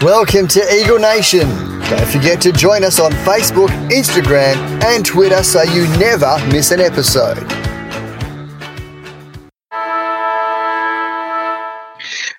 Welcome 0.00 0.48
to 0.48 0.74
Eagle 0.74 0.98
Nation. 0.98 1.48
Don't 1.90 2.06
forget 2.06 2.40
to 2.40 2.52
join 2.52 2.82
us 2.82 2.98
on 2.98 3.10
Facebook, 3.12 3.68
Instagram, 3.90 4.56
and 4.84 5.04
Twitter 5.04 5.42
so 5.42 5.62
you 5.62 5.86
never 5.98 6.38
miss 6.46 6.70
an 6.70 6.80
episode. 6.80 7.38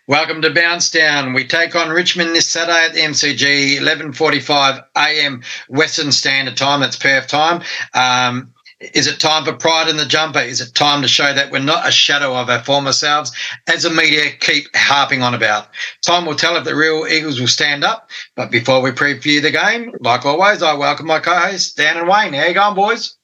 Welcome 0.07 0.41
to 0.41 0.53
Bounce 0.53 0.89
Down. 0.89 1.33
We 1.33 1.45
take 1.45 1.75
on 1.75 1.89
Richmond 1.89 2.33
this 2.33 2.49
Saturday 2.49 2.85
at 2.85 2.93
the 2.93 3.01
MCG, 3.01 3.77
11:45 3.77 4.85
a.m. 4.95 5.43
Western 5.69 6.11
Standard 6.11 6.57
Time. 6.57 6.79
That's 6.79 6.95
Perth 6.95 7.27
time. 7.27 7.61
Um, 7.93 8.53
is 8.79 9.07
it 9.07 9.19
time 9.19 9.43
for 9.43 9.53
pride 9.53 9.87
in 9.87 9.97
the 9.97 10.05
jumper? 10.05 10.39
Is 10.39 10.61
it 10.61 10.75
time 10.75 11.01
to 11.01 11.07
show 11.07 11.33
that 11.33 11.51
we're 11.51 11.59
not 11.59 11.87
a 11.87 11.91
shadow 11.91 12.35
of 12.35 12.49
our 12.49 12.63
former 12.63 12.91
selves, 12.91 13.31
as 13.67 13.83
the 13.83 13.89
media 13.89 14.31
keep 14.39 14.67
harping 14.75 15.23
on 15.23 15.33
about? 15.33 15.69
Time 16.05 16.25
will 16.25 16.35
tell 16.35 16.55
if 16.57 16.63
the 16.63 16.75
real 16.75 17.07
Eagles 17.07 17.39
will 17.39 17.47
stand 17.47 17.83
up. 17.83 18.09
But 18.35 18.51
before 18.51 18.81
we 18.81 18.91
preview 18.91 19.41
the 19.41 19.51
game, 19.51 19.93
like 19.99 20.25
always, 20.25 20.61
I 20.61 20.73
welcome 20.73 21.07
my 21.07 21.19
co-hosts 21.19 21.73
Dan 21.73 21.97
and 21.97 22.07
Wayne. 22.07 22.33
How 22.33 22.45
you 22.45 22.53
going, 22.53 22.75
boys? 22.75 23.17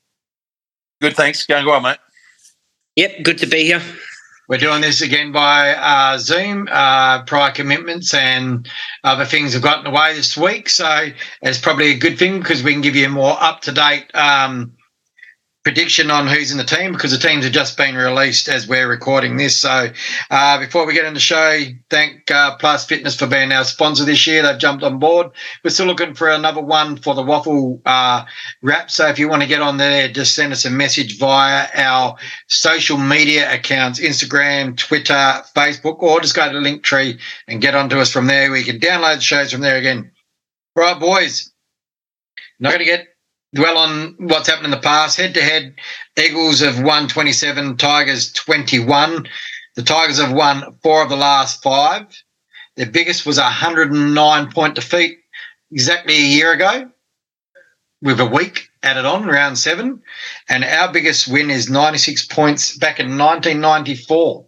Good, 1.02 1.16
thanks. 1.16 1.46
Going 1.46 1.66
well, 1.66 1.82
mate. 1.82 1.98
Yep, 2.96 3.24
good 3.24 3.38
to 3.40 3.48
be 3.48 3.66
here. 3.66 3.82
We're 4.50 4.58
doing 4.58 4.82
this 4.82 5.02
again 5.02 5.32
by 5.32 5.74
uh, 5.74 6.18
Zoom. 6.18 6.68
Uh, 6.72 7.24
prior 7.24 7.52
commitments 7.52 8.14
and 8.14 8.68
other 9.04 9.26
things 9.26 9.54
have 9.54 9.62
gotten 9.62 9.88
away 9.88 10.14
this 10.16 10.36
week, 10.36 10.68
so 10.68 11.08
it's 11.42 11.60
probably 11.60 11.92
a 11.92 11.98
good 11.98 12.20
thing 12.20 12.40
because 12.40 12.62
we 12.62 12.74
can 12.74 12.82
give 12.82 12.96
you 12.96 13.06
a 13.06 13.10
more 13.10 13.42
up 13.42 13.62
to 13.62 13.72
date 13.72 14.14
um, 14.14 14.74
prediction 15.64 16.12
on 16.12 16.28
who's 16.28 16.52
in 16.52 16.58
the 16.58 16.64
team 16.64 16.92
because 16.92 17.12
the 17.12 17.18
teams 17.18 17.46
have 17.46 17.54
just 17.54 17.78
been 17.78 17.96
released 17.96 18.50
as 18.50 18.68
we're 18.68 18.88
recording 18.88 19.38
this. 19.38 19.58
So 19.58 19.90
uh, 20.30 20.60
before 20.60 20.86
we 20.86 20.94
get 20.94 21.06
into 21.06 21.16
the 21.16 21.20
show, 21.22 21.60
thank 21.90 22.30
uh, 22.30 22.58
Plus 22.58 22.86
Fitness 22.86 23.16
for 23.16 23.28
being 23.28 23.52
our 23.52 23.64
sponsor 23.64 24.04
this 24.04 24.28
year. 24.28 24.44
They've 24.44 24.58
jumped 24.58 24.84
on 24.84 25.00
board. 25.00 25.28
We're 25.64 25.72
still 25.72 25.86
looking 25.86 26.16
for 26.16 26.30
another 26.30 26.62
one 26.62 26.98
for 26.98 27.16
the 27.16 27.24
waffle 27.24 27.82
uh, 27.86 28.26
wrap. 28.62 28.92
So 28.92 29.08
if 29.08 29.18
you 29.18 29.30
want 29.30 29.42
to 29.42 29.48
get 29.48 29.62
on 29.62 29.78
there, 29.78 30.10
just 30.10 30.36
send 30.36 30.52
us 30.52 30.66
a 30.66 30.70
message 30.70 31.18
via 31.18 31.68
our 31.76 32.18
social 32.48 32.98
media 32.98 33.54
accounts, 33.54 34.02
Instagram, 34.02 34.76
Twitter, 34.76 35.44
Facebook, 35.56 36.00
or 36.00 36.20
just 36.20 36.36
go 36.36 36.52
to 36.52 36.60
Linktree 36.60 37.20
and 37.48 37.62
get 37.62 37.74
onto 37.74 38.00
us 38.00 38.12
from 38.12 38.28
there. 38.28 38.52
We 38.52 38.64
can 38.64 38.80
download 38.80 39.16
the 39.16 39.22
shows 39.22 39.52
from 39.52 39.62
there 39.62 39.78
again. 39.78 40.12
Right, 40.76 41.00
boys. 41.00 41.52
Not 42.60 42.70
going 42.70 42.80
to 42.80 42.86
get 42.86 43.13
dwell 43.54 43.78
on 43.78 44.16
what's 44.20 44.48
happened 44.48 44.66
in 44.66 44.72
the 44.72 44.78
past. 44.78 45.18
Head 45.18 45.34
to 45.36 45.42
head, 45.42 45.76
Eagles 46.18 46.60
have 46.60 46.82
won 46.82 47.08
27, 47.08 47.78
Tigers 47.78 48.32
21. 48.34 49.28
The 49.76 49.84
Tigers 49.84 50.20
have 50.20 50.34
won 50.34 50.76
four 50.82 51.04
of 51.04 51.10
the 51.10 51.16
last 51.16 51.62
five. 51.64 52.08
Their 52.76 52.90
biggest 52.90 53.26
was 53.26 53.38
a 53.38 53.44
109 53.44 54.52
point 54.52 54.76
defeat 54.76 55.20
exactly 55.72 56.16
a 56.16 56.20
year 56.20 56.52
ago 56.54 56.90
with 58.02 58.20
a 58.20 58.26
week 58.26 58.70
added 58.84 59.06
on, 59.06 59.26
round 59.26 59.58
seven. 59.58 60.02
And 60.50 60.64
our 60.64 60.92
biggest 60.92 61.28
win 61.28 61.50
is 61.50 61.70
96 61.70 62.26
points 62.28 62.78
back 62.78 63.00
in 63.00 63.18
1994 63.18 64.46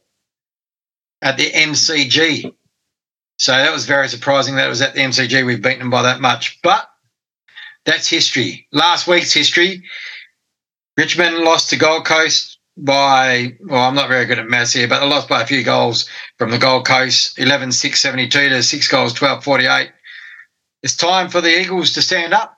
at 1.21 1.37
the 1.37 1.51
MCG. 1.51 2.53
So 3.37 3.51
that 3.51 3.73
was 3.73 3.85
very 3.85 4.07
surprising 4.07 4.55
that 4.55 4.65
it 4.65 4.69
was 4.69 4.81
at 4.81 4.93
the 4.93 5.01
MCG. 5.01 5.45
We've 5.45 5.61
beaten 5.61 5.79
them 5.79 5.89
by 5.89 6.03
that 6.03 6.21
much. 6.21 6.59
But 6.61 6.89
that's 7.85 8.07
history. 8.07 8.67
Last 8.71 9.07
week's 9.07 9.33
history. 9.33 9.83
Richmond 10.97 11.39
lost 11.39 11.69
to 11.69 11.77
Gold 11.77 12.05
Coast 12.05 12.59
by, 12.77 13.57
well, 13.65 13.83
I'm 13.83 13.95
not 13.95 14.09
very 14.09 14.25
good 14.25 14.39
at 14.39 14.47
maths 14.47 14.73
here, 14.73 14.87
but 14.87 14.99
they 14.99 15.07
lost 15.07 15.29
by 15.29 15.41
a 15.41 15.47
few 15.47 15.63
goals 15.63 16.09
from 16.37 16.51
the 16.51 16.57
Gold 16.57 16.85
Coast 16.85 17.39
11 17.39 17.71
6 17.71 18.01
72 18.01 18.49
to 18.49 18.63
6 18.63 18.87
goals 18.87 19.13
12 19.13 19.43
48. 19.43 19.91
It's 20.83 20.95
time 20.95 21.29
for 21.29 21.41
the 21.41 21.61
Eagles 21.61 21.93
to 21.93 22.01
stand 22.01 22.33
up, 22.33 22.57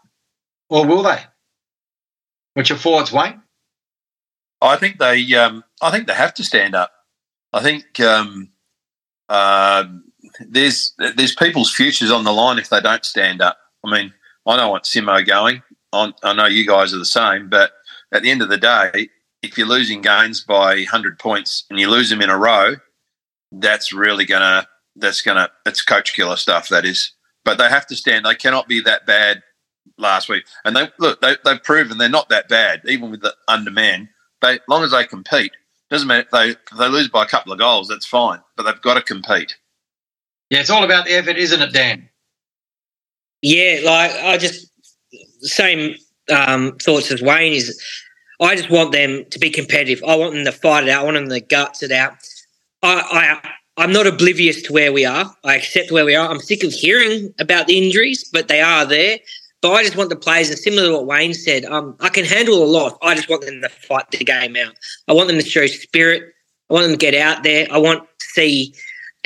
or 0.70 0.86
will 0.86 1.04
they? 1.04 1.20
What's 2.54 2.70
your 2.70 2.78
thoughts, 2.78 3.12
Wayne? 3.12 3.42
I 4.62 4.76
think 4.76 4.98
they, 4.98 5.34
um, 5.36 5.64
I 5.82 5.92
think 5.92 6.08
they 6.08 6.14
have 6.14 6.34
to 6.36 6.44
stand 6.44 6.76
up. 6.76 6.92
I 7.54 7.62
think 7.62 8.00
um, 8.00 8.50
uh, 9.30 9.86
there's 10.40 10.94
there's 10.98 11.36
people's 11.36 11.74
futures 11.74 12.12
on 12.12 12.24
the 12.24 12.34
line 12.34 12.60
if 12.60 12.70
they 12.70 12.82
don't 12.82 13.06
stand 13.06 13.42
up. 13.42 13.58
I 13.86 13.92
mean, 13.92 14.14
I 14.48 14.56
don't 14.56 14.72
want 14.72 14.86
Simo 14.86 15.26
going. 15.26 15.62
I, 15.94 16.14
I 16.24 16.34
know 16.34 16.46
you 16.46 16.66
guys 16.66 16.94
are 16.94 16.98
the 16.98 17.06
same, 17.06 17.50
but 17.50 17.72
at 18.12 18.24
the 18.24 18.32
end 18.32 18.42
of 18.42 18.50
the 18.50 18.58
day, 18.58 19.10
if 19.44 19.58
you're 19.58 19.68
losing 19.68 20.02
games 20.02 20.44
by 20.44 20.76
100 20.76 21.20
points 21.20 21.66
and 21.70 21.80
you 21.80 21.90
lose 21.90 22.10
them 22.10 22.22
in 22.22 22.30
a 22.30 22.38
row, 22.38 22.76
that's 23.52 23.94
really 23.94 24.26
gonna 24.26 24.68
that's 24.96 25.22
gonna 25.22 25.50
it's 25.66 25.82
coach 25.82 26.14
killer 26.14 26.36
stuff. 26.36 26.70
That 26.70 26.86
is, 26.86 27.12
but 27.46 27.58
they 27.58 27.70
have 27.70 27.88
to 27.88 27.96
stand. 27.96 28.26
They 28.26 28.36
cannot 28.36 28.68
be 28.68 28.82
that 28.82 29.06
bad 29.06 29.44
last 29.98 30.30
week. 30.30 30.46
And 30.66 30.76
they 30.76 30.90
look 31.00 31.22
they, 31.22 31.36
they've 31.46 31.64
proven 31.64 31.98
they're 31.98 32.10
not 32.10 32.30
that 32.30 32.50
bad, 32.50 32.82
even 32.86 33.12
with 33.12 33.22
the 33.22 33.36
underman. 33.48 34.10
They 34.42 34.60
long 34.68 34.84
as 34.84 34.92
they 34.92 35.06
compete, 35.06 35.52
doesn't 35.90 36.08
matter 36.08 36.28
they 36.32 36.50
if 36.50 36.78
they 36.78 36.90
lose 36.90 37.10
by 37.10 37.24
a 37.24 37.28
couple 37.28 37.54
of 37.54 37.60
goals, 37.60 37.88
that's 37.88 38.06
fine. 38.06 38.40
But 38.56 38.64
they've 38.64 38.82
got 38.82 38.96
to 38.96 39.02
compete. 39.02 39.58
Yeah, 40.50 40.60
it's 40.60 40.70
all 40.70 40.84
about 40.84 41.06
the 41.06 41.14
effort, 41.14 41.38
isn't 41.38 41.62
it, 41.62 41.74
Dan? 41.74 42.10
Yeah, 43.42 43.82
like 43.86 44.12
I 44.12 44.38
just 44.38 44.72
same 45.42 45.96
um, 46.32 46.78
thoughts 46.78 47.12
as 47.12 47.22
Wayne 47.22 47.54
is. 47.54 47.82
I 48.40 48.56
just 48.56 48.70
want 48.70 48.92
them 48.92 49.26
to 49.32 49.40
be 49.40 49.50
competitive. 49.50 50.04
I 50.08 50.16
want 50.16 50.34
them 50.34 50.46
to 50.46 50.52
fight 50.52 50.84
it 50.84 50.90
out. 50.90 51.02
I 51.02 51.06
want 51.06 51.16
them 51.16 51.30
to 51.30 51.40
guts 51.40 51.82
it 51.82 51.92
out. 51.92 52.14
I, 52.84 53.40
I 53.44 53.50
I'm 53.78 53.92
not 53.92 54.08
oblivious 54.08 54.62
to 54.64 54.74
where 54.74 54.92
we 54.92 55.06
are. 55.06 55.32
I 55.44 55.56
accept 55.56 55.92
where 55.92 56.06
we 56.06 56.16
are. 56.16 56.28
I'm 56.28 56.40
sick 56.40 56.64
of 56.64 56.74
hearing 56.74 57.34
about 57.40 57.68
the 57.68 57.78
injuries, 57.78 58.28
but 58.34 58.48
they 58.48 58.62
are 58.62 58.86
there. 58.86 59.20
But 59.62 59.74
I 59.74 59.84
just 59.84 59.96
want 59.96 60.10
the 60.10 60.16
players, 60.16 60.50
and 60.50 60.58
similar 60.58 60.88
to 60.88 60.94
what 60.94 61.06
Wayne 61.08 61.34
said, 61.34 61.66
um, 61.66 61.96
I 62.00 62.10
can 62.10 62.26
handle 62.26 62.64
a 62.64 62.66
lot. 62.66 62.98
I 63.02 63.16
just 63.16 63.30
want 63.30 63.44
them 63.44 63.62
to 63.62 63.70
fight 63.70 64.10
the 64.12 64.24
game 64.24 64.56
out. 64.56 64.74
I 65.08 65.14
want 65.14 65.28
them 65.30 65.38
to 65.38 65.46
show 65.46 65.66
spirit. 65.68 66.24
I 66.70 66.74
want 66.74 66.84
them 66.84 66.94
to 66.94 66.98
get 66.98 67.16
out 67.16 67.44
there. 67.44 67.68
I 67.72 67.78
want 67.78 68.04
to 68.04 68.26
see 68.34 68.74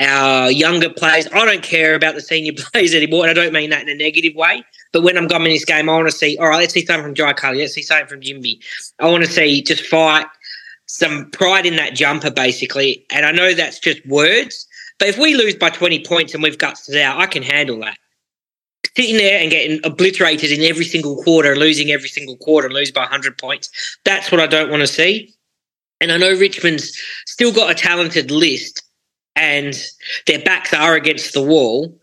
our 0.01 0.51
younger 0.51 0.89
players. 0.89 1.28
I 1.34 1.45
don't 1.45 1.63
care 1.63 1.95
about 1.95 2.16
the 2.16 2.22
senior 2.22 2.53
players 2.57 2.94
anymore, 2.94 3.28
and 3.28 3.31
I 3.31 3.44
don't 3.44 3.53
mean 3.53 3.69
that 3.69 3.84
in 3.84 3.89
a 3.89 3.95
negative 3.95 4.35
way. 4.35 4.63
But 4.91 5.03
when 5.03 5.17
I'm 5.17 5.28
going 5.28 5.44
in 5.44 5.51
this 5.51 5.66
game, 5.66 5.89
I 5.89 5.95
want 5.95 6.09
to 6.09 6.16
see, 6.16 6.38
all 6.38 6.50
right, 6.50 6.59
let's 6.59 6.73
see 6.73 6.85
something 6.85 7.03
from 7.03 7.16
Jai 7.16 7.34
Culley, 7.34 7.59
let's 7.59 7.73
see 7.73 7.81
something 7.81 8.07
from 8.07 8.22
Ginbey. 8.22 8.59
I 9.00 9.09
want 9.09 9.23
to 9.23 9.31
see 9.31 9.61
just 9.61 9.85
fight, 9.85 10.25
some 10.88 11.29
pride 11.31 11.66
in 11.66 11.78
that 11.78 11.95
jumper, 11.95 12.31
basically. 12.31 13.06
And 13.11 13.25
I 13.25 13.31
know 13.31 13.53
that's 13.53 13.79
just 13.79 14.06
words, 14.06 14.67
but 15.00 15.07
if 15.07 15.17
we 15.17 15.35
lose 15.35 15.56
by 15.56 15.69
20 15.69 16.03
points 16.06 16.34
and 16.34 16.44
we've 16.44 16.57
guts 16.57 16.90
it 16.90 17.01
out, 17.01 17.19
I 17.19 17.25
can 17.25 17.44
handle 17.44 17.79
that. 17.79 17.97
Sitting 18.95 19.17
there 19.17 19.40
and 19.40 19.50
getting 19.50 19.79
obliterated 19.85 20.51
in 20.51 20.61
every 20.61 20.84
single 20.84 21.23
quarter, 21.23 21.56
losing 21.56 21.91
every 21.91 22.09
single 22.09 22.35
quarter, 22.38 22.69
lose 22.69 22.91
by 22.91 23.01
100 23.01 23.38
points, 23.38 23.97
that's 24.03 24.31
what 24.31 24.41
I 24.41 24.47
don't 24.47 24.69
want 24.69 24.81
to 24.81 24.88
see. 24.88 25.34
And 26.01 26.11
I 26.11 26.17
know 26.17 26.31
Richmond's 26.31 27.00
still 27.25 27.53
got 27.53 27.72
a 27.72 27.75
talented 27.75 28.31
list, 28.31 28.84
and 29.35 29.73
their 30.27 30.39
backs 30.39 30.73
are 30.73 30.95
against 30.95 31.33
the 31.33 31.41
wall. 31.41 31.97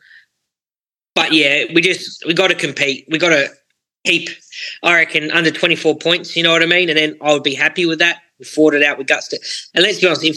But 1.14 1.32
yeah, 1.32 1.64
we 1.74 1.80
just 1.80 2.24
we 2.26 2.34
got 2.34 2.48
to 2.48 2.54
compete. 2.54 3.06
We 3.10 3.18
got 3.18 3.30
to 3.30 3.48
keep, 4.04 4.30
I 4.82 4.94
reckon, 4.94 5.30
under 5.32 5.50
twenty 5.50 5.76
four 5.76 5.96
points. 5.96 6.36
You 6.36 6.42
know 6.42 6.52
what 6.52 6.62
I 6.62 6.66
mean? 6.66 6.88
And 6.88 6.98
then 6.98 7.16
I 7.20 7.32
would 7.32 7.42
be 7.42 7.54
happy 7.54 7.86
with 7.86 7.98
that. 7.98 8.20
We 8.38 8.44
fought 8.44 8.74
it 8.74 8.82
out 8.82 8.98
with 8.98 9.08
guts. 9.08 9.28
To, 9.28 9.38
and 9.74 9.82
let's 9.82 10.00
be 10.00 10.06
honest, 10.06 10.24
if 10.24 10.36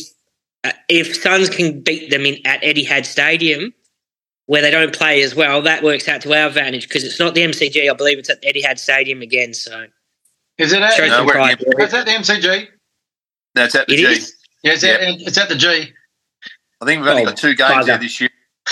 uh, 0.64 0.72
if 0.90 1.22
Suns 1.22 1.50
can 1.50 1.82
beat 1.82 2.10
them 2.10 2.26
in 2.26 2.40
at 2.46 2.62
Etihad 2.62 3.06
Stadium, 3.06 3.74
where 4.48 4.62
they 4.62 4.72
don't 4.72 4.94
play 4.94 5.22
as 5.22 5.36
well, 5.36 5.62
that 5.62 5.84
works 5.84 6.08
out 6.10 6.22
to 6.22 6.34
our 6.34 6.48
advantage 6.48 6.88
because 6.88 7.04
it's 7.04 7.20
not 7.20 7.36
the 7.36 7.42
MCG. 7.42 7.90
I 7.90 7.94
believe 7.94 8.18
it's 8.18 8.30
at 8.30 8.42
Etihad 8.42 8.80
Stadium 8.80 9.22
again. 9.22 9.54
So 9.54 9.86
is 10.58 10.74
it? 10.74 10.82
At, 10.82 10.98
no, 10.98 11.26
is 11.28 11.92
that 11.92 12.06
the 12.06 12.12
MCG? 12.12 12.68
That's 13.54 13.76
at 13.76 13.88
the 13.88 13.94
it 13.94 13.98
G. 13.98 14.04
Is? 14.04 14.36
Yeah, 14.64 14.74
it's, 14.74 14.84
yep. 14.84 15.02
at, 15.02 15.22
it's 15.22 15.38
at 15.38 15.50
the 15.50 15.56
G. 15.56 15.92
I 16.82 16.86
think 16.86 17.02
we've 17.02 17.10
only 17.10 17.24
oh, 17.24 17.26
got 17.26 17.38
two 17.38 17.54
games 17.54 17.86
there 17.86 17.98
this 18.00 18.20
year. 18.20 18.30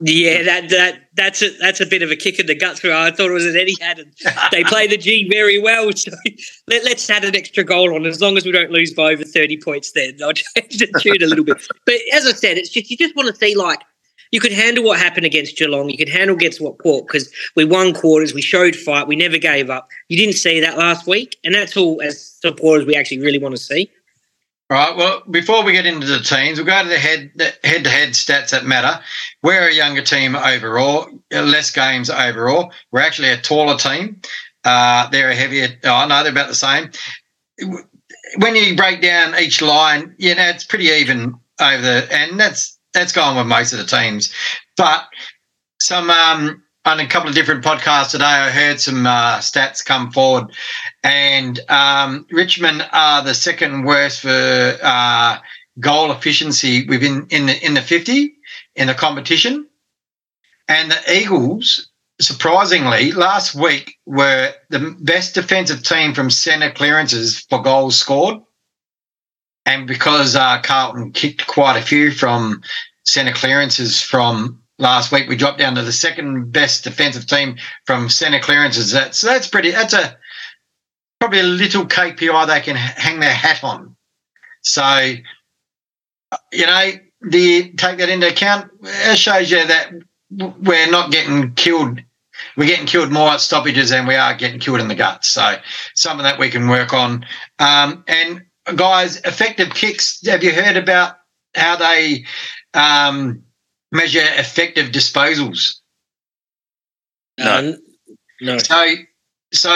yeah, 0.00 0.42
that 0.42 0.68
that 0.70 1.08
that's 1.14 1.40
a 1.42 1.56
that's 1.58 1.80
a 1.80 1.86
bit 1.86 2.02
of 2.02 2.10
a 2.10 2.16
kick 2.16 2.40
in 2.40 2.46
the 2.46 2.56
guts 2.56 2.80
for 2.80 2.92
I 2.92 3.12
thought 3.12 3.30
it 3.30 3.34
was 3.34 3.46
an 3.46 3.54
Etihad 3.54 4.00
and 4.00 4.12
they 4.50 4.64
play 4.64 4.88
the 4.88 4.96
G 4.96 5.28
very 5.30 5.60
well. 5.60 5.92
So 5.92 6.10
let, 6.66 6.84
us 6.84 7.08
add 7.08 7.24
an 7.24 7.36
extra 7.36 7.62
goal 7.62 7.94
on 7.94 8.04
as 8.04 8.20
long 8.20 8.36
as 8.36 8.44
we 8.44 8.50
don't 8.50 8.72
lose 8.72 8.92
by 8.92 9.12
over 9.12 9.22
30 9.22 9.60
points 9.62 9.92
then. 9.92 10.18
I'll 10.24 10.32
change 10.32 10.78
the 10.78 10.86
tune 11.00 11.22
a 11.22 11.26
little 11.26 11.44
bit. 11.44 11.64
But 11.84 11.96
as 12.12 12.26
I 12.26 12.32
said, 12.32 12.58
it's 12.58 12.70
just 12.70 12.90
you 12.90 12.96
just 12.96 13.14
want 13.14 13.28
to 13.28 13.36
see 13.36 13.54
like 13.54 13.82
you 14.32 14.40
could 14.40 14.52
handle 14.52 14.82
what 14.82 14.98
happened 14.98 15.24
against 15.24 15.56
Geelong. 15.56 15.88
You 15.88 15.96
could 15.96 16.08
handle 16.08 16.34
against 16.34 16.60
what 16.60 16.80
Port 16.80 17.06
because 17.06 17.32
we 17.54 17.64
won 17.64 17.94
quarters, 17.94 18.34
we 18.34 18.42
showed 18.42 18.74
fight, 18.74 19.06
we 19.06 19.14
never 19.14 19.38
gave 19.38 19.70
up. 19.70 19.88
You 20.08 20.16
didn't 20.16 20.34
see 20.34 20.58
that 20.60 20.76
last 20.76 21.06
week, 21.06 21.38
and 21.44 21.54
that's 21.54 21.76
all 21.76 22.02
as 22.02 22.20
supporters 22.40 22.86
we 22.86 22.96
actually 22.96 23.20
really 23.20 23.38
want 23.38 23.54
to 23.54 23.62
see. 23.62 23.88
Right. 24.68 24.96
Well, 24.96 25.22
before 25.30 25.64
we 25.64 25.72
get 25.72 25.86
into 25.86 26.06
the 26.08 26.18
teams, 26.20 26.58
we'll 26.58 26.66
go 26.66 26.82
to 26.82 26.88
the 26.88 26.98
head 26.98 27.32
head 27.62 27.84
to 27.84 27.90
head 27.90 28.10
stats 28.10 28.50
that 28.50 28.64
matter. 28.64 29.00
We're 29.42 29.68
a 29.68 29.74
younger 29.74 30.02
team 30.02 30.34
overall, 30.34 31.08
less 31.30 31.70
games 31.70 32.10
overall. 32.10 32.72
We're 32.90 33.00
actually 33.02 33.28
a 33.30 33.36
taller 33.36 33.78
team. 33.78 34.22
Uh, 34.64 35.08
they're 35.10 35.30
a 35.30 35.36
heavier. 35.36 35.68
Oh 35.84 36.06
know 36.08 36.22
they're 36.24 36.32
about 36.32 36.48
the 36.48 36.54
same. 36.54 36.90
when 38.38 38.56
you 38.56 38.76
break 38.76 39.00
down 39.02 39.38
each 39.40 39.62
line, 39.62 40.14
you 40.18 40.34
know 40.34 40.44
it's 40.48 40.64
pretty 40.64 40.86
even 40.86 41.34
over 41.60 41.82
the, 41.82 42.08
and 42.12 42.38
that's 42.38 42.78
that's 42.92 43.12
gone 43.12 43.36
with 43.36 43.46
most 43.46 43.72
of 43.72 43.78
the 43.78 43.86
teams. 43.86 44.32
But 44.76 45.06
some 45.80 46.10
um, 46.10 46.62
on 46.86 47.00
a 47.00 47.06
couple 47.06 47.28
of 47.28 47.34
different 47.34 47.64
podcasts 47.64 48.12
today, 48.12 48.24
I 48.24 48.50
heard 48.50 48.80
some 48.80 49.06
uh, 49.06 49.38
stats 49.38 49.84
come 49.84 50.12
forward, 50.12 50.52
and 51.02 51.58
um, 51.68 52.26
Richmond 52.30 52.88
are 52.92 53.22
the 53.22 53.34
second 53.34 53.84
worst 53.84 54.20
for 54.20 54.78
uh, 54.82 55.38
goal 55.80 56.12
efficiency 56.12 56.86
within 56.86 57.26
in 57.30 57.46
the 57.46 57.66
in 57.66 57.74
the 57.74 57.82
fifty 57.82 58.36
in 58.76 58.86
the 58.86 58.94
competition, 58.94 59.68
and 60.68 60.90
the 60.90 61.12
Eagles 61.12 61.90
surprisingly, 62.20 63.12
last 63.12 63.54
week 63.54 63.98
were 64.06 64.52
the 64.70 64.96
best 65.00 65.34
defensive 65.34 65.82
team 65.82 66.14
from 66.14 66.30
centre 66.30 66.70
clearances 66.70 67.40
for 67.40 67.60
goals 67.62 67.98
scored. 67.98 68.38
And 69.66 69.86
because 69.86 70.36
uh, 70.36 70.60
Carlton 70.62 71.12
kicked 71.12 71.46
quite 71.46 71.76
a 71.76 71.82
few 71.82 72.12
from 72.12 72.62
centre 73.04 73.32
clearances 73.32 74.00
from 74.00 74.62
last 74.78 75.12
week, 75.12 75.28
we 75.28 75.36
dropped 75.36 75.58
down 75.58 75.74
to 75.76 75.82
the 75.82 75.92
second 75.92 76.52
best 76.52 76.84
defensive 76.84 77.26
team 77.26 77.56
from 77.86 78.08
centre 78.08 78.40
clearances. 78.40 78.90
So 79.16 79.26
that's 79.26 79.48
pretty, 79.48 79.70
that's 79.70 79.94
a 79.94 80.16
probably 81.18 81.40
a 81.40 81.44
little 81.44 81.84
KPI 81.84 82.46
they 82.46 82.60
can 82.60 82.76
hang 82.76 83.20
their 83.20 83.32
hat 83.32 83.64
on. 83.64 83.96
So, 84.62 85.14
you 86.52 86.66
know, 86.66 86.90
you 87.30 87.72
take 87.74 87.98
that 87.98 88.08
into 88.08 88.28
account? 88.28 88.70
It 88.82 89.18
shows 89.18 89.50
you 89.50 89.66
that 89.66 89.92
we're 90.30 90.90
not 90.90 91.10
getting 91.10 91.54
killed. 91.54 92.00
We're 92.56 92.68
getting 92.68 92.86
killed 92.86 93.10
more 93.10 93.30
at 93.30 93.40
stoppages 93.40 93.90
than 93.90 94.06
we 94.06 94.14
are 94.14 94.34
getting 94.34 94.60
killed 94.60 94.80
in 94.80 94.88
the 94.88 94.94
guts. 94.94 95.28
So 95.28 95.56
some 95.94 96.18
of 96.18 96.24
that 96.24 96.38
we 96.38 96.50
can 96.50 96.68
work 96.68 96.92
on. 96.92 97.24
Um, 97.58 98.04
and 98.06 98.44
guys, 98.76 99.16
effective 99.18 99.70
kicks. 99.70 100.24
Have 100.26 100.44
you 100.44 100.52
heard 100.52 100.76
about 100.76 101.16
how 101.54 101.76
they 101.76 102.26
um, 102.74 103.42
measure 103.96 104.22
effective 104.22 104.90
disposals? 104.90 105.76
No. 107.38 107.58
Um, 107.58 107.76
no. 108.40 108.58
So, 108.58 108.86
so 109.52 109.70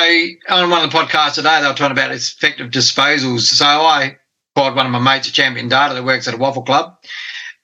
on 0.49 0.70
one 0.70 0.84
of 0.84 0.90
the 0.90 0.96
podcasts 0.96 1.34
today, 1.34 1.61
they 1.61 1.69
were 1.69 1.75
talking 1.75 1.93
about 1.93 2.12
effective 2.12 2.70
disposals. 2.70 3.40
So 3.40 3.64
I 3.67 4.17
called 4.55 4.76
one 4.76 4.87
of 4.87 4.93
my 4.93 4.99
mates 4.99 5.28
at 5.28 5.34
Champion 5.34 5.69
Data 5.69 5.94
that 5.94 6.05
works 6.05 6.28
at 6.28 6.34
a 6.34 6.38
WAFL 6.38 6.67
club, 6.67 6.99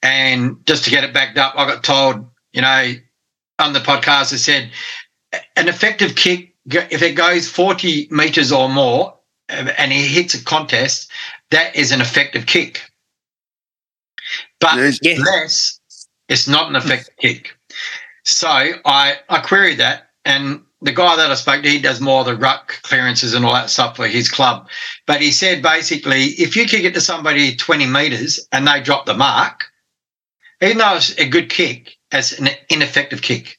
and 0.02 0.64
just 0.66 0.84
to 0.84 0.90
get 0.90 1.04
it 1.04 1.12
backed 1.12 1.38
up, 1.38 1.54
I 1.56 1.66
got 1.66 1.84
told 1.84 2.26
you 2.56 2.62
know, 2.62 2.94
on 3.58 3.74
the 3.74 3.80
podcast, 3.80 4.32
I 4.32 4.36
said 4.36 4.70
an 5.56 5.68
effective 5.68 6.16
kick, 6.16 6.54
if 6.64 7.02
it 7.02 7.12
goes 7.12 7.48
40 7.48 8.08
meters 8.10 8.50
or 8.50 8.68
more 8.68 9.14
and 9.48 9.92
he 9.92 10.06
hits 10.06 10.34
a 10.34 10.42
contest, 10.42 11.10
that 11.50 11.76
is 11.76 11.92
an 11.92 12.00
effective 12.00 12.46
kick. 12.46 12.90
But 14.58 14.76
yes. 15.02 15.18
less, 15.20 15.80
it's 16.28 16.48
not 16.48 16.68
an 16.68 16.76
effective 16.76 17.16
kick. 17.18 17.56
So 18.24 18.48
I, 18.48 19.18
I 19.28 19.40
queried 19.40 19.78
that, 19.78 20.10
and 20.24 20.62
the 20.82 20.92
guy 20.92 21.16
that 21.16 21.30
I 21.30 21.34
spoke 21.34 21.62
to, 21.62 21.68
he 21.68 21.80
does 21.80 22.00
more 22.00 22.20
of 22.20 22.26
the 22.26 22.36
ruck 22.36 22.80
clearances 22.82 23.34
and 23.34 23.44
all 23.44 23.54
that 23.54 23.70
stuff 23.70 23.96
for 23.96 24.06
his 24.06 24.30
club. 24.30 24.68
But 25.06 25.20
he 25.20 25.30
said 25.30 25.62
basically, 25.62 26.24
if 26.24 26.56
you 26.56 26.66
kick 26.66 26.84
it 26.84 26.94
to 26.94 27.00
somebody 27.00 27.56
20 27.56 27.86
meters 27.86 28.46
and 28.52 28.66
they 28.66 28.80
drop 28.80 29.06
the 29.06 29.14
mark, 29.14 29.64
even 30.60 30.78
though 30.78 30.96
it's 30.96 31.16
a 31.18 31.28
good 31.28 31.50
kick, 31.50 31.96
as 32.12 32.38
an 32.38 32.48
ineffective 32.70 33.22
kick. 33.22 33.58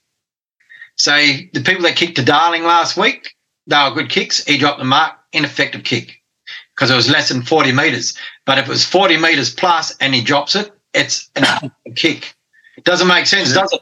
So 0.95 1.11
the 1.53 1.61
people 1.63 1.83
that 1.83 1.95
kicked 1.95 2.15
to 2.15 2.23
Darling 2.23 2.63
last 2.63 2.97
week, 2.97 3.35
they 3.67 3.77
were 3.77 3.95
good 3.95 4.09
kicks. 4.09 4.43
He 4.45 4.57
dropped 4.57 4.79
the 4.79 4.85
mark, 4.85 5.15
ineffective 5.31 5.83
kick 5.83 6.21
because 6.75 6.89
it 6.89 6.95
was 6.95 7.09
less 7.09 7.29
than 7.29 7.43
40 7.43 7.71
metres. 7.71 8.17
But 8.45 8.57
if 8.57 8.65
it 8.65 8.69
was 8.69 8.85
40 8.85 9.17
metres 9.17 9.53
plus 9.53 9.95
and 9.97 10.13
he 10.15 10.23
drops 10.23 10.55
it, 10.55 10.71
it's 10.93 11.29
an 11.35 11.43
effective 11.43 11.95
kick. 11.95 12.36
It 12.77 12.83
doesn't 12.83 13.07
make 13.07 13.25
sense, 13.25 13.53
does 13.53 13.73
it? 13.73 13.81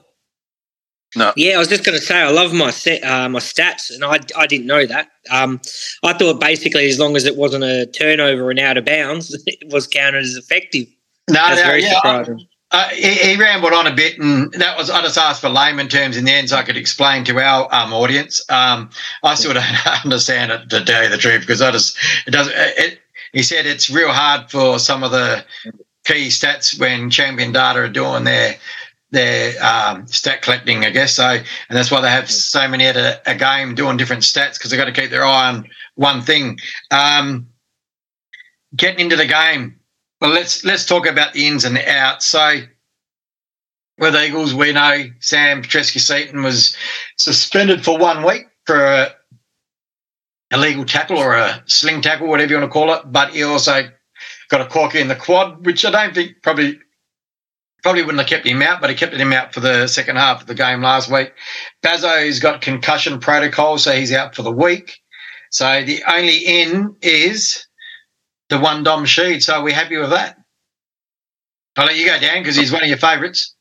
No. 1.16 1.32
Yeah, 1.38 1.56
I 1.56 1.60
was 1.60 1.70
just 1.70 1.86
going 1.86 1.98
to 1.98 2.04
say 2.04 2.22
I 2.22 2.30
love 2.30 2.54
my 2.54 2.72
set, 2.72 3.04
uh, 3.04 3.30
my 3.30 3.40
stats, 3.40 3.90
and 3.94 4.04
I, 4.04 4.20
I 4.38 4.48
didn't 4.48 4.68
know 4.68 4.86
that. 4.86 5.10
Um, 5.30 5.62
I 6.04 6.14
thought 6.14 6.40
basically 6.42 6.88
as 6.90 7.00
long 7.00 7.16
as 7.16 7.26
it 7.26 7.38
wasn't 7.38 7.64
a 7.64 7.86
turnover 7.86 8.50
and 8.50 8.60
out 8.60 8.78
of 8.78 8.86
bounds, 8.86 9.34
it 9.48 9.72
was 9.72 9.88
counted 9.88 10.24
as 10.24 10.36
effective. 10.36 10.88
No, 11.30 11.36
That's 11.36 11.64
no, 11.64 11.74
yeah, 11.74 11.94
surprising. 11.96 12.48
Uh, 12.72 12.90
he, 12.90 13.14
he, 13.14 13.38
rambled 13.38 13.72
on 13.72 13.88
a 13.88 13.94
bit, 13.94 14.20
and 14.20 14.52
that 14.54 14.78
was 14.78 14.90
I 14.90 15.02
just 15.02 15.18
asked 15.18 15.40
for 15.40 15.50
layman 15.50 15.88
terms 15.88 16.18
in 16.18 16.26
the 16.26 16.32
end 16.32 16.50
so 16.50 16.58
I 16.58 16.64
could 16.64 16.76
explain 16.76 17.24
to 17.26 17.40
our 17.40 17.74
um, 17.74 17.94
audience. 17.94 18.44
Um, 18.50 18.90
I 19.24 19.36
still 19.36 19.54
don't 19.54 19.88
understand 20.04 20.52
it 20.52 20.70
to 20.72 20.84
tell 20.84 21.04
you 21.04 21.10
the 21.10 21.18
truth 21.18 21.42
because 21.42 21.62
I 21.62 21.72
just 21.72 21.98
it 22.28 22.32
doesn't. 22.32 22.54
It, 22.56 23.00
he 23.32 23.44
said 23.44 23.66
it's 23.66 23.90
real 23.90 24.12
hard 24.12 24.50
for 24.50 24.80
some 24.80 25.04
of 25.04 25.12
the 25.12 25.46
key 26.06 26.28
stats 26.28 26.80
when 26.80 27.10
Champion 27.10 27.52
Data 27.52 27.80
are 27.80 27.90
doing 27.90 28.24
their 28.24 28.58
their 29.12 29.54
um, 29.64 30.08
stat 30.08 30.42
collecting, 30.42 30.84
I 30.84 30.90
guess. 30.90 31.16
So, 31.16 31.28
and 31.28 31.46
that's 31.70 31.92
why 31.92 32.02
they 32.02 32.10
have 32.10 32.30
so 32.30 32.68
many 32.68 32.86
at 32.86 32.98
a, 32.98 33.22
a 33.30 33.36
game 33.36 33.76
doing 33.76 33.98
different 33.98 34.24
stats 34.24 34.58
because 34.58 34.72
they've 34.72 34.78
got 34.78 34.86
to 34.86 34.92
keep 34.92 35.12
their 35.12 35.26
eye 35.26 35.50
on 35.50 35.70
one 35.96 36.22
thing. 36.22 36.60
Um, 36.92 37.48
getting 38.76 39.00
into 39.00 39.16
the 39.16 39.26
game, 39.26 39.80
well, 40.22 40.32
let's 40.32 40.64
let's 40.66 40.86
talk 40.86 41.08
about 41.08 41.34
the 41.34 41.48
ins 41.48 41.66
and 41.66 41.76
the 41.76 41.90
outs. 41.90 42.26
So, 42.26 42.62
with 43.98 44.16
Eagles, 44.16 44.54
we 44.54 44.74
know 44.74 45.06
Sam 45.20 45.62
Petrevski-Seton 45.62 46.44
was 46.44 46.76
suspended 47.18 47.86
for 47.86 47.98
one 47.98 48.26
week 48.26 48.48
for 48.66 48.84
a 48.84 49.16
illegal 50.52 50.86
tackle 50.86 51.18
or 51.18 51.36
a 51.36 51.64
sling 51.66 52.02
tackle, 52.02 52.28
whatever 52.28 52.52
you 52.52 52.60
want 52.60 52.70
to 52.70 52.74
call 52.74 52.94
it. 52.94 53.02
But 53.12 53.32
he 53.32 53.44
also 53.44 53.90
got 54.50 54.62
a 54.62 54.66
corky 54.66 55.00
in 55.00 55.08
the 55.08 55.16
quad, 55.16 55.66
which 55.66 55.86
I 55.86 55.92
don't 55.92 56.14
think 56.14 56.42
probably 56.42 56.80
probably 57.86 58.02
wouldn't 58.02 58.20
have 58.20 58.28
kept 58.28 58.48
him 58.48 58.64
out, 58.64 58.82
but 58.82 58.90
he 58.90 58.96
kept 58.96 59.14
him 59.14 59.32
out 59.32 59.54
for 59.54 59.60
the 59.60 59.86
second 59.86 60.16
half 60.16 60.42
of 60.42 60.48
the 60.48 60.56
game 60.56 60.82
last 60.82 61.08
week. 61.08 61.32
Bazo's 61.84 62.40
got 62.40 62.60
concussion 62.60 63.20
protocol, 63.20 63.78
so 63.78 63.92
he's 63.92 64.12
out 64.12 64.34
for 64.34 64.42
the 64.42 64.52
week. 64.52 64.98
So 65.52 65.84
the 65.84 66.02
only 66.12 66.38
in 66.38 66.96
is 67.04 67.68
the 68.50 68.58
one 68.58 68.82
Dom 68.82 69.06
Sheed. 69.06 69.44
So 69.44 69.58
are 69.58 69.62
we 69.62 69.72
happy 69.72 69.98
with 69.98 70.10
that? 70.10 70.36
I'll 71.78 71.86
let 71.86 71.96
you 71.96 72.08
go, 72.08 72.20
Dan, 72.20 72.42
because 72.42 72.56
he's 72.56 72.72
one 72.72 72.82
of 72.82 72.90
your 72.90 72.98
favourites. 72.98 73.55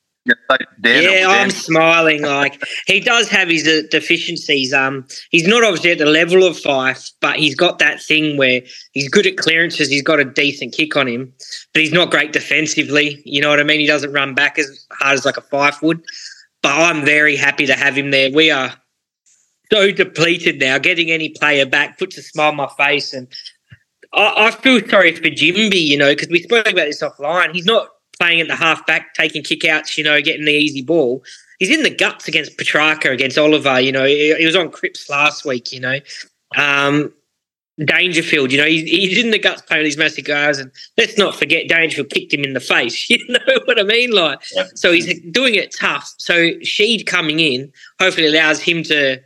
Yeah, 0.83 1.29
I'm 1.29 1.51
smiling. 1.51 2.23
Like 2.23 2.63
he 2.87 3.01
does 3.01 3.29
have 3.29 3.49
his 3.49 3.67
uh, 3.67 3.83
deficiencies. 3.91 4.73
Um, 4.73 5.07
he's 5.31 5.47
not 5.47 5.63
obviously 5.65 5.91
at 5.91 5.99
the 5.99 6.07
level 6.07 6.45
of 6.45 6.57
Fyfe, 6.57 7.11
but 7.21 7.37
he's 7.37 7.55
got 7.55 7.79
that 7.79 8.03
thing 8.03 8.37
where 8.37 8.63
he's 8.93 9.09
good 9.09 9.27
at 9.27 9.37
clearances. 9.37 9.89
He's 9.89 10.03
got 10.03 10.21
a 10.21 10.25
decent 10.25 10.73
kick 10.75 10.97
on 10.97 11.07
him, 11.07 11.33
but 11.73 11.83
he's 11.83 11.93
not 11.93 12.11
great 12.11 12.33
defensively. 12.33 13.23
You 13.27 13.43
know 13.43 13.51
what 13.51 13.61
I 13.61 13.65
mean? 13.65 13.81
He 13.81 13.87
doesn't 13.87 14.13
run 14.13 14.35
back 14.35 14.59
as 14.59 14.87
hard 14.93 15.15
as 15.15 15.25
like 15.25 15.37
a 15.37 15.43
Fyfe 15.43 15.83
would. 15.83 16.03
But 16.63 16.73
I'm 16.73 17.05
very 17.05 17.37
happy 17.37 17.67
to 17.67 17.75
have 17.75 17.97
him 17.97 18.11
there. 18.11 18.31
We 18.31 18.51
are 18.51 18.75
so 19.71 19.93
depleted 19.93 20.59
now. 20.59 20.79
Getting 20.79 21.11
any 21.11 21.29
player 21.29 21.67
back 21.67 21.99
puts 21.99 22.17
a 22.17 22.23
smile 22.23 22.49
on 22.49 22.57
my 22.57 22.69
face, 22.79 23.13
and 23.13 23.29
I, 24.15 24.47
I 24.47 24.51
feel 24.51 24.81
sorry 24.89 25.15
for 25.15 25.23
Ginbey, 25.25 25.83
you 25.83 25.99
know, 25.99 26.13
because 26.13 26.29
we 26.29 26.43
spoke 26.43 26.71
about 26.71 26.87
this 26.87 27.03
offline. 27.03 27.53
He's 27.53 27.67
not 27.67 27.89
playing 28.19 28.41
at 28.41 28.49
the 28.49 28.57
half 28.57 28.87
back, 28.87 29.15
taking 29.15 29.43
kickouts, 29.43 29.97
you 29.97 30.05
know, 30.05 30.21
getting 30.21 30.45
the 30.45 30.53
easy 30.53 30.83
ball. 30.83 31.23
He's 31.59 31.71
in 31.71 31.83
the 31.83 31.91
guts 31.91 32.29
against 32.29 32.57
Petracca, 32.57 33.13
against 33.13 33.39
Oliver, 33.39 33.81
you 33.81 33.93
know. 33.93 34.05
He, 34.05 34.35
he 34.35 34.47
was 34.47 34.57
on 34.57 34.71
Cripps 34.71 35.09
last 35.09 35.45
week, 35.45 35.73
you 35.73 35.81
know. 35.81 35.99
Um, 36.57 37.13
Dangerfield, 37.85 38.53
you 38.53 38.59
know, 38.59 38.67
he's, 38.67 38.89
he's 38.89 39.19
in 39.19 39.33
the 39.33 39.39
guts 39.39 39.63
playing 39.63 39.85
these 39.85 39.97
massive 39.97 40.25
guys. 40.25 40.59
And 40.59 40.71
let's 40.97 41.19
not 41.19 41.35
forget, 41.35 41.69
Dangerfield 41.69 42.11
kicked 42.11 42.33
him 42.33 42.45
in 42.45 42.53
the 42.55 42.61
face. 42.61 43.11
You 43.15 43.19
know 43.29 43.61
what 43.65 43.79
I 43.79 43.83
mean? 43.83 44.13
Like, 44.13 44.41
yep. 44.55 44.69
so 44.75 44.93
he's 44.93 45.21
doing 45.31 45.55
it 45.55 45.75
tough. 45.75 46.13
So 46.19 46.35
Sheed 46.61 47.07
coming 47.07 47.41
in 47.41 47.73
hopefully 48.01 48.27
allows 48.27 48.61
him 48.61 48.83
to 48.85 49.21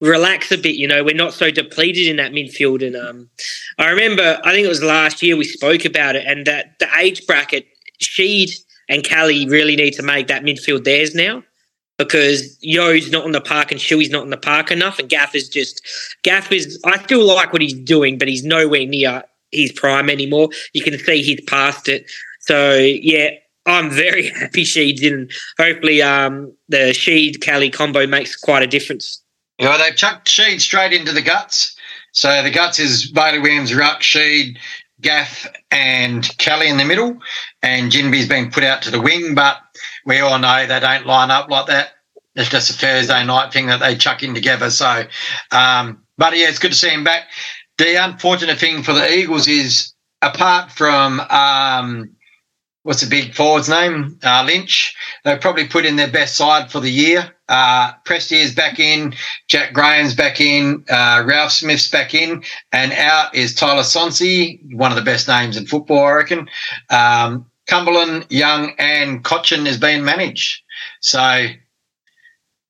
relax 0.00 0.52
a 0.52 0.58
bit. 0.58 0.76
You 0.76 0.88
know, 0.88 1.02
we're 1.02 1.14
not 1.14 1.32
so 1.32 1.50
depleted 1.50 2.08
in 2.08 2.16
that 2.16 2.32
midfield. 2.32 2.86
And 2.86 2.96
um, 2.96 3.30
I 3.78 3.88
remember, 3.90 4.38
I 4.44 4.52
think 4.52 4.64
it 4.64 4.68
was 4.68 4.82
last 4.82 5.22
year 5.22 5.36
we 5.36 5.44
spoke 5.44 5.84
about 5.84 6.16
it, 6.16 6.26
and 6.26 6.46
that 6.46 6.78
the 6.78 6.88
age 6.98 7.26
bracket, 7.26 7.66
Sheed 8.02 8.52
and 8.88 9.04
Kelly 9.04 9.48
really 9.48 9.76
need 9.76 9.94
to 9.94 10.02
make 10.02 10.26
that 10.28 10.42
midfield 10.42 10.84
theirs 10.84 11.14
now 11.14 11.42
because 11.98 12.58
Yeo's 12.60 13.10
not 13.10 13.24
on 13.24 13.32
the 13.32 13.40
park 13.40 13.70
and 13.70 13.80
Shuey's 13.80 14.10
not 14.10 14.22
on 14.22 14.30
the 14.30 14.36
park 14.36 14.70
enough, 14.70 14.98
and 14.98 15.08
Gaff 15.08 15.34
is 15.34 15.48
just 15.48 15.82
Gaff 16.22 16.50
is. 16.52 16.80
I 16.84 17.02
still 17.02 17.24
like 17.24 17.52
what 17.52 17.62
he's 17.62 17.74
doing, 17.74 18.18
but 18.18 18.28
he's 18.28 18.44
nowhere 18.44 18.86
near 18.86 19.22
his 19.50 19.72
prime 19.72 20.10
anymore. 20.10 20.48
You 20.72 20.82
can 20.82 20.98
see 20.98 21.22
he's 21.22 21.40
past 21.42 21.88
it. 21.88 22.10
So 22.40 22.76
yeah, 22.76 23.30
I'm 23.66 23.90
very 23.90 24.28
happy 24.40 24.64
Sheed's 24.64 25.02
in. 25.02 25.28
Hopefully, 25.58 26.02
um, 26.02 26.52
the 26.68 26.92
Sheed 26.92 27.40
Kelly 27.40 27.70
combo 27.70 28.06
makes 28.06 28.36
quite 28.36 28.62
a 28.62 28.66
difference. 28.66 29.22
Know, 29.60 29.78
they've 29.78 29.94
chucked 29.94 30.28
Sheed 30.28 30.60
straight 30.60 30.92
into 30.92 31.12
the 31.12 31.22
guts. 31.22 31.76
So 32.12 32.42
the 32.42 32.50
guts 32.50 32.78
is 32.78 33.10
Bailey 33.10 33.38
Williams, 33.38 33.74
Ruck, 33.74 34.00
Sheed, 34.00 34.58
Gaff, 35.02 35.46
and 35.70 36.26
Kelly 36.38 36.68
in 36.68 36.78
the 36.78 36.84
middle. 36.84 37.18
And 37.62 37.92
Ginbey's 37.92 38.28
been 38.28 38.50
put 38.50 38.64
out 38.64 38.82
to 38.82 38.90
the 38.90 39.00
wing, 39.00 39.34
but 39.34 39.58
we 40.06 40.20
all 40.20 40.38
know 40.38 40.66
they 40.66 40.80
don't 40.80 41.06
line 41.06 41.30
up 41.30 41.50
like 41.50 41.66
that. 41.66 41.90
It's 42.34 42.48
just 42.48 42.70
a 42.70 42.72
Thursday 42.72 43.24
night 43.24 43.52
thing 43.52 43.66
that 43.66 43.80
they 43.80 43.96
chuck 43.96 44.22
in 44.22 44.34
together. 44.34 44.70
So, 44.70 45.04
um, 45.50 46.02
but 46.16 46.36
yeah, 46.36 46.48
it's 46.48 46.58
good 46.58 46.72
to 46.72 46.78
see 46.78 46.88
him 46.88 47.04
back. 47.04 47.24
The 47.76 48.02
unfortunate 48.02 48.58
thing 48.58 48.82
for 48.82 48.92
the 48.92 49.12
Eagles 49.12 49.48
is 49.48 49.92
apart 50.22 50.70
from 50.70 51.20
um, 51.20 52.10
what's 52.82 53.00
the 53.00 53.08
big 53.08 53.34
forward's 53.34 53.68
name? 53.68 54.18
Uh, 54.22 54.44
Lynch. 54.44 54.94
They 55.24 55.36
probably 55.36 55.66
put 55.66 55.84
in 55.84 55.96
their 55.96 56.10
best 56.10 56.36
side 56.36 56.70
for 56.70 56.80
the 56.80 56.90
year. 56.90 57.34
Uh, 57.48 57.92
is 58.30 58.54
back 58.54 58.78
in, 58.78 59.14
Jack 59.48 59.74
Graham's 59.74 60.14
back 60.14 60.40
in, 60.40 60.84
uh, 60.88 61.22
Ralph 61.26 61.52
Smith's 61.52 61.88
back 61.88 62.14
in, 62.14 62.42
and 62.72 62.92
out 62.92 63.34
is 63.34 63.54
Tyler 63.54 63.82
Sonsie, 63.82 64.60
one 64.74 64.90
of 64.90 64.96
the 64.96 65.04
best 65.04 65.28
names 65.28 65.56
in 65.56 65.66
football, 65.66 66.04
I 66.04 66.12
reckon. 66.12 66.48
Um, 66.88 67.46
Cumberland, 67.66 68.26
Young, 68.30 68.72
and 68.78 69.22
Cotchin 69.22 69.66
is 69.66 69.78
being 69.78 70.04
managed. 70.04 70.62
So 71.00 71.46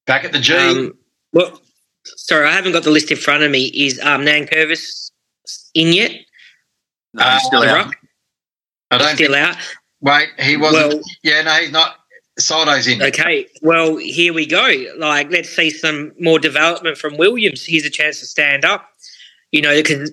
back 0.07 0.25
at 0.25 0.33
the 0.33 0.41
G. 0.41 0.55
Um, 0.55 0.95
well, 1.33 1.61
sorry, 2.05 2.49
I 2.49 2.53
haven't 2.53 2.73
got 2.73 2.83
the 2.83 2.91
list 2.91 3.11
in 3.11 3.17
front 3.17 3.43
of 3.43 3.51
me. 3.51 3.67
Is 3.67 4.01
um, 4.01 4.23
Nankervis 4.23 5.11
in 5.75 5.93
yet? 5.93 6.13
No, 7.15 7.25
he's 7.25 7.45
still 7.45 7.63
uh, 7.63 7.67
out. 7.67 7.95
I 8.91 8.99
don't 8.99 9.15
still 9.15 9.33
think, 9.33 9.47
out. 9.47 9.57
Wait, 10.03 10.29
he 10.39 10.57
wasn't. 10.57 10.95
Well, 10.95 11.03
yeah, 11.23 11.43
no, 11.43 11.53
he's 11.55 11.73
not. 11.73 11.97
Soldo's 12.39 12.87
in. 12.87 13.03
Okay, 13.03 13.47
well, 13.63 13.97
here 13.97 14.33
we 14.33 14.47
go. 14.47 14.75
Like, 14.99 15.31
let's 15.31 15.49
see 15.49 15.71
some 15.71 16.13
more 16.19 16.39
development 16.39 16.99
from 16.99 17.17
Williams. 17.17 17.65
Here's 17.65 17.85
a 17.85 17.91
chance 17.91 18.21
to 18.21 18.27
stand 18.27 18.65
up. 18.65 18.89
You 19.53 19.61
know, 19.61 19.75
because 19.75 20.11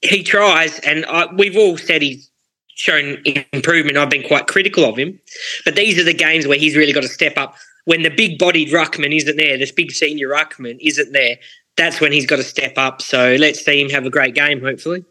he 0.00 0.22
tries, 0.22 0.78
and 0.80 1.04
I, 1.06 1.26
we've 1.34 1.56
all 1.56 1.76
said 1.76 2.00
he's 2.00 2.30
shown 2.74 3.22
improvement. 3.52 3.98
I've 3.98 4.08
been 4.08 4.26
quite 4.26 4.46
critical 4.46 4.84
of 4.84 4.96
him, 4.96 5.20
but 5.64 5.76
these 5.76 5.98
are 5.98 6.04
the 6.04 6.14
games 6.14 6.46
where 6.46 6.58
he's 6.58 6.74
really 6.74 6.92
got 6.92 7.02
to 7.02 7.08
step 7.08 7.36
up. 7.36 7.54
When 7.84 8.02
the 8.02 8.10
big-bodied 8.10 8.68
ruckman 8.68 9.14
isn't 9.16 9.36
there, 9.36 9.58
this 9.58 9.72
big 9.72 9.92
senior 9.92 10.28
ruckman 10.28 10.78
isn't 10.80 11.12
there. 11.12 11.36
That's 11.76 12.00
when 12.00 12.12
he's 12.12 12.26
got 12.26 12.36
to 12.36 12.44
step 12.44 12.74
up. 12.76 13.02
So 13.02 13.36
let's 13.38 13.64
see 13.64 13.80
him 13.80 13.90
have 13.90 14.06
a 14.06 14.10
great 14.10 14.34
game, 14.34 14.60
hopefully. 14.60 15.04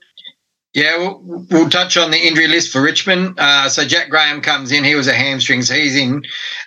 Yeah, 0.77 0.95
we'll, 0.99 1.43
we'll, 1.49 1.69
touch 1.71 1.97
on 1.97 2.11
the 2.11 2.19
injury 2.19 2.47
list 2.47 2.71
for 2.71 2.83
Richmond. 2.83 3.39
Uh, 3.39 3.67
so 3.67 3.83
Jack 3.83 4.11
Graham 4.11 4.41
comes 4.41 4.71
in. 4.71 4.83
He 4.83 4.93
was 4.93 5.07
a 5.07 5.13
hamstring, 5.15 5.61
he's 5.61 5.95
in. 5.95 6.17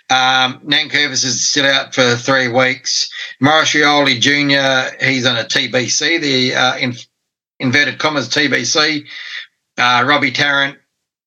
Um, 0.09 0.59
Nankervis 0.65 1.23
is 1.23 1.47
still 1.47 1.65
out 1.65 1.95
for 1.95 2.17
three 2.17 2.49
weeks. 2.49 3.09
Maurice 3.39 3.71
Rioli 3.71 4.19
Jr., 4.19 5.01
he's 5.05 5.25
on 5.25 5.37
a 5.37 5.45
TBC, 5.45 6.19
the 6.19 6.53
uh, 6.53 6.75
in, 6.75 6.93
inverted 7.61 7.99
commas 7.99 8.27
TBC. 8.27 9.07
Uh, 9.77 10.03
Robbie 10.05 10.31
Tarrant, 10.31 10.77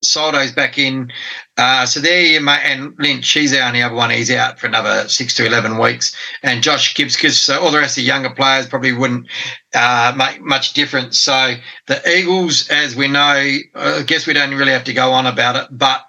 Soldo's 0.04 0.52
back 0.52 0.78
in. 0.78 1.10
Uh, 1.56 1.86
so 1.86 2.00
there 2.00 2.40
and 2.48 2.94
Lynch, 2.98 3.30
he's 3.30 3.52
out. 3.52 3.58
the 3.58 3.66
only 3.66 3.82
other 3.82 3.94
one. 3.94 4.10
He's 4.10 4.30
out 4.30 4.58
for 4.58 4.66
another 4.66 5.08
six 5.08 5.34
to 5.34 5.46
11 5.46 5.78
weeks. 5.78 6.16
And 6.42 6.62
Josh 6.62 6.94
Gibcus, 6.94 7.40
so 7.40 7.60
all 7.60 7.70
the 7.70 7.78
rest 7.78 7.96
of 7.96 8.02
the 8.02 8.08
younger 8.08 8.30
players 8.30 8.66
probably 8.66 8.92
wouldn't 8.92 9.28
uh, 9.74 10.14
make 10.16 10.40
much 10.42 10.72
difference. 10.72 11.18
So 11.18 11.54
the 11.86 12.08
Eagles, 12.08 12.68
as 12.68 12.96
we 12.96 13.08
know, 13.08 13.20
I 13.74 14.02
guess 14.06 14.26
we 14.26 14.32
don't 14.32 14.54
really 14.54 14.72
have 14.72 14.84
to 14.84 14.94
go 14.94 15.12
on 15.12 15.26
about 15.26 15.56
it, 15.56 15.68
but 15.70 16.02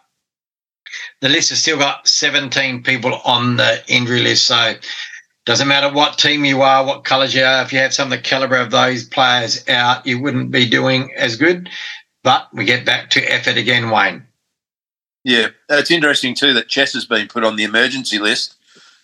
the 1.21 1.29
list 1.29 1.49
has 1.49 1.61
still 1.61 1.77
got 1.77 2.07
17 2.07 2.83
people 2.83 3.19
on 3.25 3.57
the 3.57 3.83
injury 3.87 4.21
list. 4.21 4.45
So 4.45 4.75
doesn't 5.45 5.67
matter 5.67 5.93
what 5.93 6.17
team 6.17 6.43
you 6.43 6.63
are, 6.63 6.83
what 6.83 7.03
colours 7.03 7.35
you 7.35 7.43
are, 7.43 7.61
if 7.61 7.71
you 7.71 7.77
have 7.77 7.93
some 7.93 8.11
of 8.11 8.17
the 8.17 8.23
calibre 8.23 8.61
of 8.61 8.71
those 8.71 9.03
players 9.05 9.67
out, 9.69 10.05
you 10.05 10.19
wouldn't 10.19 10.49
be 10.49 10.67
doing 10.67 11.13
as 11.15 11.35
good. 11.35 11.69
But 12.25 12.51
we 12.51 12.65
get 12.65 12.87
back 12.87 13.11
to 13.11 13.21
effort 13.21 13.55
again, 13.55 13.91
Wayne. 13.91 14.25
Yeah, 15.23 15.49
it's 15.69 15.91
interesting 15.91 16.33
too 16.33 16.55
that 16.55 16.67
Chess 16.67 16.93
has 16.93 17.05
been 17.05 17.27
put 17.27 17.43
on 17.43 17.55
the 17.55 17.63
emergency 17.63 18.17
list, 18.17 18.55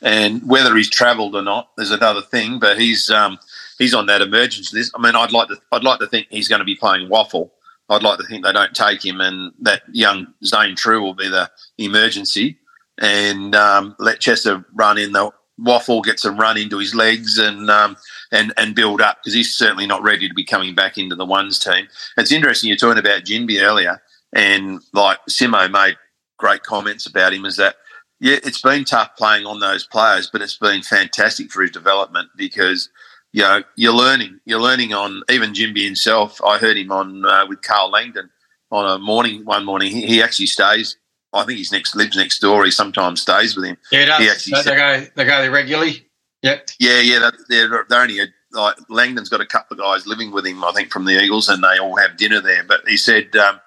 and 0.02 0.42
whether 0.50 0.76
he's 0.76 0.90
travelled 0.90 1.36
or 1.36 1.44
not 1.44 1.70
is 1.78 1.92
another 1.92 2.24
thing. 2.24 2.58
But 2.58 2.80
he's 2.80 3.12
um, 3.12 3.38
he's 3.78 3.94
on 3.94 4.08
that 4.08 4.24
emergency 4.24 4.76
list. 4.76 4.94
I 4.96 5.02
mean, 5.02 5.16
I'd 5.16 5.32
like 5.32 5.50
to 5.50 5.58
I'd 5.72 5.84
like 5.84 6.00
to 6.00 6.08
think 6.08 6.28
he's 6.32 6.48
going 6.48 6.62
to 6.62 6.66
be 6.66 6.76
playing 6.76 7.10
WAFL. 7.10 7.52
I'd 7.90 8.02
like 8.02 8.18
to 8.18 8.26
think 8.26 8.44
they 8.44 8.54
don't 8.54 8.74
take 8.74 9.06
him, 9.06 9.22
and 9.22 9.54
that 9.60 9.84
young 9.92 10.34
Zane 10.44 10.76
Trew 10.76 11.00
will 11.00 11.14
be 11.14 11.30
the 11.30 11.52
emergency, 11.78 12.58
and 12.98 13.54
um, 13.54 13.96
let 14.00 14.20
Chesser 14.20 14.66
run 14.74 14.98
in 14.98 15.12
the 15.12 15.32
WAFL, 15.64 16.04
get 16.04 16.20
some 16.20 16.38
run 16.38 16.58
into 16.58 16.78
his 16.78 16.96
legs, 16.96 17.38
and 17.38 17.70
um, 17.70 17.98
and 18.32 18.54
and 18.58 18.76
build 18.76 19.02
up 19.02 19.18
because 19.18 19.34
he's 19.34 19.56
certainly 19.56 19.86
not 19.86 20.04
ready 20.04 20.28
to 20.28 20.34
be 20.34 20.44
coming 20.44 20.76
back 20.76 20.98
into 20.98 21.16
the 21.16 21.26
ones 21.26 21.60
team. 21.60 21.88
It's 22.18 22.32
interesting 22.32 22.68
you're 22.68 22.78
talking 22.78 23.00
about 23.00 23.24
Ginbey 23.24 23.62
earlier, 23.62 24.02
and 24.34 24.82
like 24.94 25.20
Simo 25.30 25.70
made 25.72 25.98
great 26.38 26.64
comments 26.64 27.06
about 27.06 27.34
him. 27.34 27.46
Is 27.46 27.58
that 27.58 27.76
yeah, 28.20 28.38
it's 28.44 28.62
been 28.62 28.86
tough 28.86 29.16
playing 29.18 29.46
on 29.46 29.60
those 29.60 29.86
players, 29.86 30.30
but 30.32 30.42
it's 30.42 30.58
been 30.58 30.84
fantastic 30.84 31.52
for 31.52 31.64
his 31.64 31.72
development 31.72 32.30
because 32.36 32.90
you 33.34 33.42
know 33.42 33.64
you're 33.76 33.94
learning. 33.94 34.40
You're 34.46 34.62
learning 34.62 34.94
on 34.94 35.24
even 35.30 35.54
Ginbey 35.54 35.86
himself. 35.86 36.42
I 36.44 36.58
heard 36.58 36.78
him 36.78 36.92
on 36.92 37.26
uh, 37.26 37.46
with 37.48 37.62
Karl 37.62 37.90
Langdon 37.90 38.30
on 38.72 38.90
a 38.90 39.00
morning 39.00 39.44
one 39.46 39.66
morning. 39.66 39.92
He, 39.92 40.06
he 40.06 40.24
actually 40.24 40.46
stays. 40.48 40.98
I 41.34 41.44
think 41.46 41.58
he's 41.58 41.72
next 41.72 41.96
lives 41.96 42.18
next 42.18 42.40
door. 42.40 42.66
He 42.66 42.72
sometimes 42.72 43.22
stays 43.22 43.56
with 43.56 43.66
him. 43.66 43.78
Yeah, 43.92 44.06
does. 44.06 44.20
He 44.20 44.30
actually 44.30 44.64
they, 44.64 44.76
go 44.76 45.08
they 45.16 45.26
go 45.26 45.42
there 45.42 45.52
regularly. 45.52 46.08
Yep. 46.42 46.70
Yeah, 46.80 47.00
yeah. 47.00 47.30
They're, 47.50 47.86
they're 47.88 48.02
only 48.02 48.20
a, 48.20 48.26
like 48.52 48.76
Langdon's 48.90 49.30
got 49.30 49.42
a 49.42 49.46
couple 49.46 49.76
of 49.76 49.80
guys 49.80 50.08
living 50.08 50.32
with 50.32 50.46
him, 50.46 50.64
I 50.64 50.72
think, 50.72 50.92
from 50.92 51.06
the 51.06 51.22
Eagles, 51.22 51.48
and 51.48 51.64
they 51.64 51.78
all 51.80 51.96
have 51.96 52.18
dinner 52.18 52.42
there. 52.42 52.64
But 52.64 52.82
he 52.88 52.98
said 52.98 53.36
um, 53.36 53.62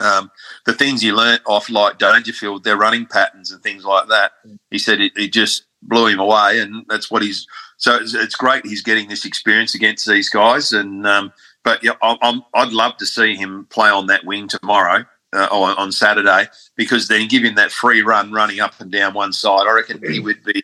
um, 0.00 0.30
the 0.66 0.72
things 0.72 1.00
he 1.00 1.12
learnt 1.12 1.42
off 1.46 1.70
like 1.70 1.98
Dangerfield, 1.98 2.64
their 2.64 2.76
running 2.76 3.06
patterns 3.06 3.50
and 3.50 3.62
things 3.62 3.84
like 3.84 4.08
that. 4.08 4.32
He 4.70 4.78
said 4.78 5.00
it, 5.00 5.12
it 5.16 5.32
just 5.32 5.64
blew 5.82 6.08
him 6.08 6.18
away, 6.18 6.60
and 6.60 6.84
that's 6.88 7.10
what 7.10 7.22
he's. 7.22 7.46
So 7.78 7.96
it's, 7.96 8.14
it's, 8.14 8.36
great 8.36 8.64
he's 8.64 8.82
getting 8.82 9.08
this 9.08 9.24
experience 9.24 9.74
against 9.74 10.06
these 10.06 10.28
guys, 10.28 10.72
and 10.72 11.06
um, 11.06 11.32
but 11.64 11.82
yeah, 11.82 11.92
I'm, 12.02 12.42
I'd 12.54 12.72
love 12.72 12.96
to 12.98 13.06
see 13.06 13.34
him 13.34 13.66
play 13.70 13.88
on 13.88 14.06
that 14.06 14.24
wing 14.24 14.48
tomorrow. 14.48 15.04
Uh, 15.34 15.48
on, 15.50 15.74
on 15.78 15.90
Saturday, 15.90 16.46
because 16.76 17.08
then 17.08 17.26
give 17.26 17.42
him 17.42 17.54
that 17.54 17.72
free 17.72 18.02
run 18.02 18.32
running 18.32 18.60
up 18.60 18.78
and 18.82 18.92
down 18.92 19.14
one 19.14 19.32
side. 19.32 19.66
I 19.66 19.72
reckon 19.72 19.98
he 20.06 20.20
would 20.20 20.44
be 20.44 20.62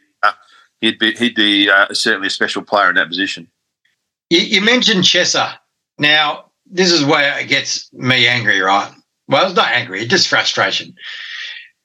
he'd 0.82 0.98
be 0.98 1.12
he'd 1.12 1.34
be 1.34 1.70
uh, 1.70 1.94
certainly 1.94 2.26
a 2.26 2.30
special 2.30 2.60
player 2.60 2.90
in 2.90 2.96
that 2.96 3.08
position. 3.08 3.48
You, 4.28 4.40
you 4.40 4.60
mentioned 4.60 5.04
Chesser. 5.04 5.54
Now 5.98 6.50
this 6.70 6.92
is 6.92 7.04
where 7.04 7.38
it 7.38 7.48
gets 7.48 7.90
me 7.94 8.26
angry, 8.26 8.60
right? 8.60 8.92
Well, 9.28 9.46
it's 9.46 9.56
not 9.56 9.68
angry, 9.68 10.00
it's 10.00 10.10
just 10.10 10.28
frustration. 10.28 10.94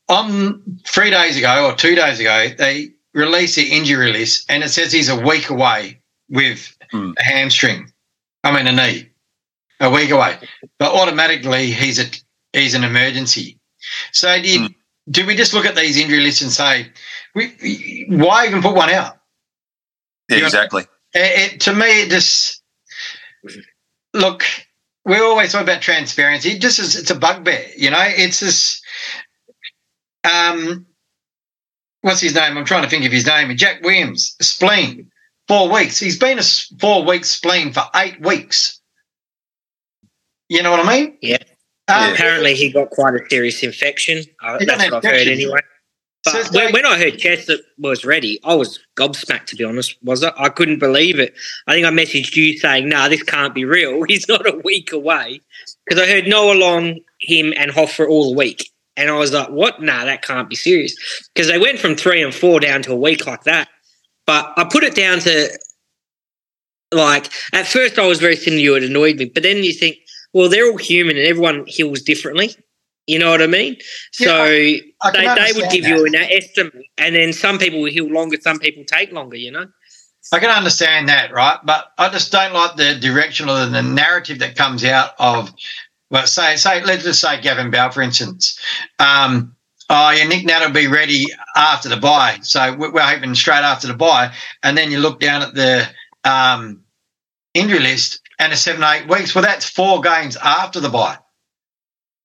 On 0.09 0.61
three 0.85 1.09
days 1.09 1.37
ago 1.37 1.69
or 1.69 1.75
two 1.75 1.95
days 1.95 2.19
ago, 2.19 2.49
they 2.57 2.89
released 3.13 3.55
the 3.55 3.71
injury 3.71 4.11
list, 4.11 4.45
and 4.49 4.63
it 4.63 4.69
says 4.69 4.91
he's 4.91 5.09
a 5.09 5.19
week 5.19 5.49
away 5.49 6.01
with 6.29 6.75
mm. 6.93 7.13
a 7.17 7.23
hamstring. 7.23 7.91
I 8.43 8.51
mean, 8.51 8.67
a 8.67 8.73
knee, 8.73 9.09
a 9.79 9.89
week 9.89 10.11
away. 10.11 10.37
But 10.79 10.93
automatically, 10.93 11.71
he's 11.71 11.99
a 11.99 12.05
he's 12.53 12.75
an 12.75 12.83
emergency. 12.83 13.59
So 14.11 14.41
do, 14.41 14.49
you, 14.49 14.59
mm. 14.59 14.75
do 15.09 15.25
we 15.25 15.35
just 15.35 15.53
look 15.53 15.65
at 15.65 15.75
these 15.75 15.97
injury 15.97 16.21
lists 16.21 16.41
and 16.41 16.51
say 16.51 16.91
we, 17.35 18.05
why 18.09 18.47
even 18.47 18.61
put 18.61 18.75
one 18.75 18.89
out? 18.89 19.17
Yeah, 20.29 20.37
exactly. 20.37 20.83
It, 21.13 21.53
it, 21.53 21.61
to 21.61 21.73
me, 21.73 22.03
it 22.03 22.09
just 22.09 22.61
look. 24.13 24.43
We 25.05 25.17
always 25.17 25.51
talk 25.51 25.63
about 25.63 25.81
transparency. 25.81 26.51
It 26.51 26.61
just 26.61 26.79
is, 26.79 26.95
it's 26.95 27.11
a 27.11 27.15
bugbear, 27.15 27.65
you 27.75 27.91
know. 27.91 28.01
It's 28.01 28.39
this. 28.39 28.81
Um, 30.23 30.85
what's 32.01 32.21
his 32.21 32.33
name? 32.33 32.57
I'm 32.57 32.65
trying 32.65 32.83
to 32.83 32.89
think 32.89 33.03
of 33.05 33.11
his 33.11 33.27
name. 33.27 33.55
Jack 33.57 33.83
Williams, 33.83 34.35
spleen, 34.41 35.11
four 35.49 35.69
weeks. 35.69 35.99
He's 35.99 36.17
been 36.17 36.39
a 36.39 36.43
four 36.79 37.03
week 37.03 37.25
spleen 37.25 37.73
for 37.73 37.83
eight 37.95 38.21
weeks. 38.21 38.79
You 40.47 40.63
know 40.63 40.71
what 40.71 40.87
I 40.87 40.97
mean? 40.97 41.17
Yeah. 41.21 41.43
Um, 41.87 42.13
Apparently, 42.13 42.55
he 42.55 42.71
got 42.71 42.89
quite 42.91 43.13
a 43.15 43.29
serious 43.29 43.61
infection. 43.61 44.23
Uh, 44.41 44.57
that's 44.65 44.89
what 44.89 45.05
I've 45.05 45.11
heard 45.11 45.27
anyway. 45.27 45.59
But 46.23 46.49
when, 46.53 46.71
when, 46.71 46.85
I 46.85 46.97
heard 46.97 47.15
Chesser 47.15 47.57
was 47.77 48.05
ready, 48.05 48.39
I 48.45 48.55
was 48.55 48.79
gobsmacked, 48.95 49.47
to 49.47 49.55
be 49.57 49.65
honest, 49.65 49.97
was 50.03 50.23
it? 50.23 50.33
I 50.37 50.47
couldn't 50.47 50.79
believe 50.79 51.19
it. 51.19 51.33
I 51.67 51.73
think 51.73 51.85
I 51.85 51.89
messaged 51.89 52.35
you 52.37 52.57
saying, 52.57 52.87
no, 52.87 52.97
nah, 52.97 53.07
this 53.09 53.23
can't 53.23 53.53
be 53.53 53.65
real. 53.65 54.03
He's 54.07 54.27
not 54.29 54.47
a 54.47 54.57
week 54.63 54.93
away. 54.93 55.41
Because 55.85 56.01
I 56.01 56.09
heard 56.09 56.27
Noah 56.27 56.53
Long, 56.53 56.99
him, 57.19 57.53
and 57.57 57.71
Hoffer 57.71 58.07
all 58.07 58.33
a 58.33 58.37
week. 58.37 58.69
And 58.95 59.09
I 59.09 59.17
was 59.17 59.33
like, 59.33 59.49
what? 59.49 59.81
Nah, 59.81 60.05
that 60.05 60.21
can't 60.21 60.49
be 60.49 60.55
serious. 60.55 60.95
Because 61.33 61.47
they 61.47 61.59
went 61.59 61.79
from 61.79 61.95
three 61.95 62.23
and 62.23 62.33
four 62.33 62.59
down 62.59 62.83
to 62.83 62.93
a 62.93 62.97
week 62.97 63.27
like 63.27 63.43
that. 63.43 63.67
But 64.25 64.53
I 64.55 64.63
put 64.63 64.83
it 64.83 64.95
down 64.95 65.19
to, 65.21 65.49
like, 66.93 67.29
at 67.51 67.67
first 67.67 67.99
I 67.99 68.07
was 68.07 68.19
very 68.19 68.37
similar 68.37 68.59
to 68.59 68.63
you, 68.63 68.75
it 68.75 68.83
annoyed 68.83 69.17
me. 69.17 69.25
But 69.25 69.43
then 69.43 69.57
you 69.57 69.73
think, 69.73 69.97
well, 70.33 70.49
they're 70.49 70.69
all 70.69 70.77
human 70.77 71.17
and 71.17 71.25
everyone 71.25 71.65
heals 71.67 72.01
differently. 72.01 72.55
You 73.07 73.19
know 73.19 73.29
what 73.29 73.41
I 73.41 73.47
mean? 73.47 73.75
Yeah, 74.19 74.27
so 74.27 74.43
I, 74.43 74.81
I 75.01 75.11
they, 75.11 75.53
they 75.53 75.59
would 75.59 75.71
give 75.71 75.83
that. 75.83 75.89
you 75.89 76.05
an 76.05 76.15
estimate, 76.15 76.85
and 76.97 77.15
then 77.15 77.33
some 77.33 77.57
people 77.57 77.81
will 77.81 77.91
heal 77.91 78.07
longer, 78.07 78.37
some 78.41 78.59
people 78.59 78.83
take 78.85 79.11
longer. 79.11 79.35
You 79.37 79.51
know. 79.51 79.65
I 80.31 80.39
can 80.39 80.49
understand 80.49 81.09
that, 81.09 81.33
right? 81.33 81.59
But 81.63 81.91
I 81.97 82.09
just 82.09 82.31
don't 82.31 82.53
like 82.53 82.75
the 82.75 82.95
direction 82.95 83.49
or 83.49 83.65
the 83.65 83.83
narrative 83.83 84.39
that 84.39 84.55
comes 84.55 84.83
out 84.83 85.11
of, 85.19 85.53
well, 86.09 86.25
say, 86.25 86.55
say, 86.55 86.83
let's 86.83 87.03
just 87.03 87.19
say 87.19 87.41
Gavin 87.41 87.69
Bell, 87.69 87.91
for 87.91 88.01
instance. 88.01 88.57
Um, 88.99 89.55
oh, 89.89 90.11
yeah, 90.11 90.23
Nick 90.23 90.45
Nat 90.45 90.65
will 90.65 90.73
be 90.73 90.87
ready 90.87 91.25
after 91.55 91.89
the 91.89 91.97
buy. 91.97 92.39
So 92.41 92.75
we're 92.75 93.01
hoping 93.01 93.35
straight 93.35 93.57
after 93.57 93.87
the 93.87 93.93
buy. 93.93 94.33
And 94.63 94.77
then 94.77 94.91
you 94.91 94.99
look 94.99 95.19
down 95.19 95.41
at 95.41 95.53
the 95.53 95.87
um, 96.23 96.82
injury 97.53 97.79
list 97.79 98.21
and 98.39 98.51
a 98.53 98.57
seven, 98.57 98.83
eight 98.83 99.07
weeks. 99.07 99.33
Well, 99.33 99.43
that's 99.43 99.69
four 99.69 100.01
games 100.01 100.37
after 100.37 100.79
the 100.79 100.89
buy. 100.89 101.17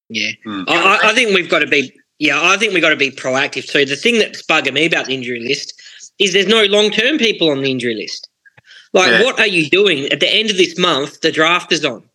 Yeah, 0.09 0.31
mm. 0.47 0.65
I, 0.69 1.11
I, 1.11 1.15
think 1.15 1.35
we've 1.35 1.51
got 1.51 1.59
to 1.59 1.67
be. 1.67 1.93
Yeah, 2.19 2.41
I 2.43 2.57
think 2.57 2.73
we've 2.73 2.83
got 2.83 2.91
to 2.91 2.97
be 2.97 3.11
proactive 3.11 3.71
too. 3.71 3.85
The 3.85 3.97
thing 3.97 4.19
that's 4.19 4.43
bugging 4.43 4.73
me 4.73 4.87
about 4.87 5.07
the 5.07 5.15
injury 5.15 5.41
list 5.41 5.81
is 6.19 6.33
there's 6.33 6.47
no 6.47 6.65
long 6.65 6.91
term 6.91 7.19
people 7.19 7.51
on 7.51 7.63
the 7.63 7.71
injury 7.71 7.95
list. 7.95 8.29
Like, 8.95 9.09
yeah. 9.11 9.23
what 9.23 9.39
are 9.39 9.47
you 9.47 9.69
doing 9.69 10.07
at 10.07 10.21
the 10.21 10.29
end 10.29 10.51
of 10.51 10.57
this 10.57 10.79
month? 10.79 11.21
The 11.21 11.31
draft 11.31 11.73
is 11.73 11.85
on. 11.85 12.09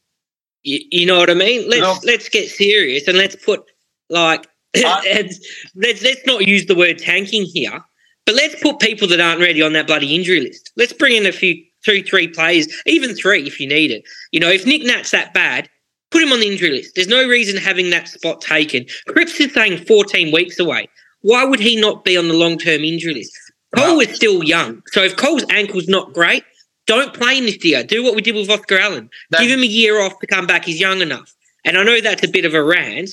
You, 0.63 0.79
you 0.91 1.05
know 1.05 1.19
what 1.19 1.29
I 1.29 1.35
mean? 1.35 1.69
Let's 1.69 1.81
no. 1.81 2.11
let's 2.11 2.29
get 2.29 2.49
serious 2.49 3.07
and 3.07 3.17
let's 3.17 3.35
put 3.35 3.63
like 4.09 4.47
let's 4.75 5.39
let's 5.75 6.25
not 6.25 6.47
use 6.47 6.65
the 6.65 6.75
word 6.75 6.97
tanking 6.97 7.43
here, 7.43 7.79
but 8.25 8.33
let's 8.35 8.59
put 8.61 8.79
people 8.79 9.07
that 9.09 9.21
aren't 9.21 9.39
ready 9.41 9.61
on 9.61 9.73
that 9.73 9.85
bloody 9.85 10.15
injury 10.15 10.41
list. 10.41 10.71
Let's 10.75 10.93
bring 10.93 11.15
in 11.15 11.27
a 11.27 11.31
few 11.31 11.63
two, 11.83 12.03
three 12.03 12.27
players, 12.27 12.67
even 12.85 13.15
three 13.15 13.43
if 13.43 13.59
you 13.59 13.67
need 13.67 13.91
it. 13.91 14.03
You 14.31 14.39
know, 14.39 14.49
if 14.49 14.65
Nick 14.65 14.83
Nat's 14.83 15.11
that 15.11 15.33
bad, 15.33 15.69
put 16.11 16.23
him 16.23 16.31
on 16.31 16.39
the 16.39 16.51
injury 16.51 16.71
list. 16.71 16.95
There's 16.95 17.07
no 17.07 17.27
reason 17.27 17.57
having 17.57 17.89
that 17.89 18.07
spot 18.07 18.41
taken. 18.41 18.85
Cripps 19.07 19.39
is 19.39 19.53
saying 19.53 19.85
14 19.85 20.31
weeks 20.31 20.59
away. 20.59 20.87
Why 21.21 21.43
would 21.43 21.59
he 21.59 21.79
not 21.79 22.03
be 22.03 22.17
on 22.17 22.27
the 22.27 22.33
long 22.33 22.57
term 22.57 22.83
injury 22.83 23.15
list? 23.15 23.33
Cole 23.75 23.99
is 23.99 24.15
still 24.15 24.43
young. 24.43 24.83
So 24.87 25.03
if 25.03 25.15
Cole's 25.15 25.45
ankle's 25.49 25.87
not 25.87 26.13
great, 26.13 26.43
don't 26.85 27.13
play 27.13 27.37
him 27.37 27.45
this 27.45 27.63
year. 27.63 27.83
Do 27.83 28.03
what 28.03 28.15
we 28.15 28.21
did 28.21 28.35
with 28.35 28.49
Oscar 28.49 28.77
Allen. 28.77 29.09
Give 29.39 29.49
him 29.49 29.61
a 29.61 29.67
year 29.67 30.01
off 30.01 30.19
to 30.19 30.27
come 30.27 30.45
back. 30.45 30.65
He's 30.65 30.79
young 30.79 31.01
enough. 31.01 31.33
And 31.65 31.77
I 31.77 31.83
know 31.83 32.01
that's 32.01 32.23
a 32.23 32.27
bit 32.27 32.45
of 32.45 32.53
a 32.53 32.63
rant, 32.63 33.09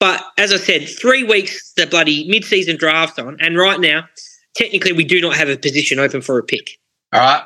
but 0.00 0.24
as 0.38 0.52
I 0.52 0.56
said, 0.56 0.88
three 0.88 1.22
weeks 1.22 1.72
the 1.74 1.86
bloody 1.86 2.26
mid 2.28 2.44
season 2.44 2.76
draft 2.76 3.18
on. 3.18 3.36
And 3.38 3.56
right 3.56 3.78
now, 3.78 4.04
technically, 4.56 4.92
we 4.92 5.04
do 5.04 5.20
not 5.20 5.36
have 5.36 5.48
a 5.48 5.56
position 5.56 5.98
open 5.98 6.22
for 6.22 6.38
a 6.38 6.42
pick. 6.42 6.78
All 7.12 7.20
right. 7.20 7.44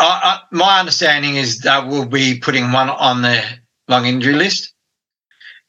My 0.00 0.80
understanding 0.80 1.36
is 1.36 1.60
that 1.60 1.86
we'll 1.86 2.06
be 2.06 2.38
putting 2.38 2.72
one 2.72 2.90
on 2.90 3.22
the 3.22 3.42
long 3.88 4.06
injury 4.06 4.34
list. 4.34 4.72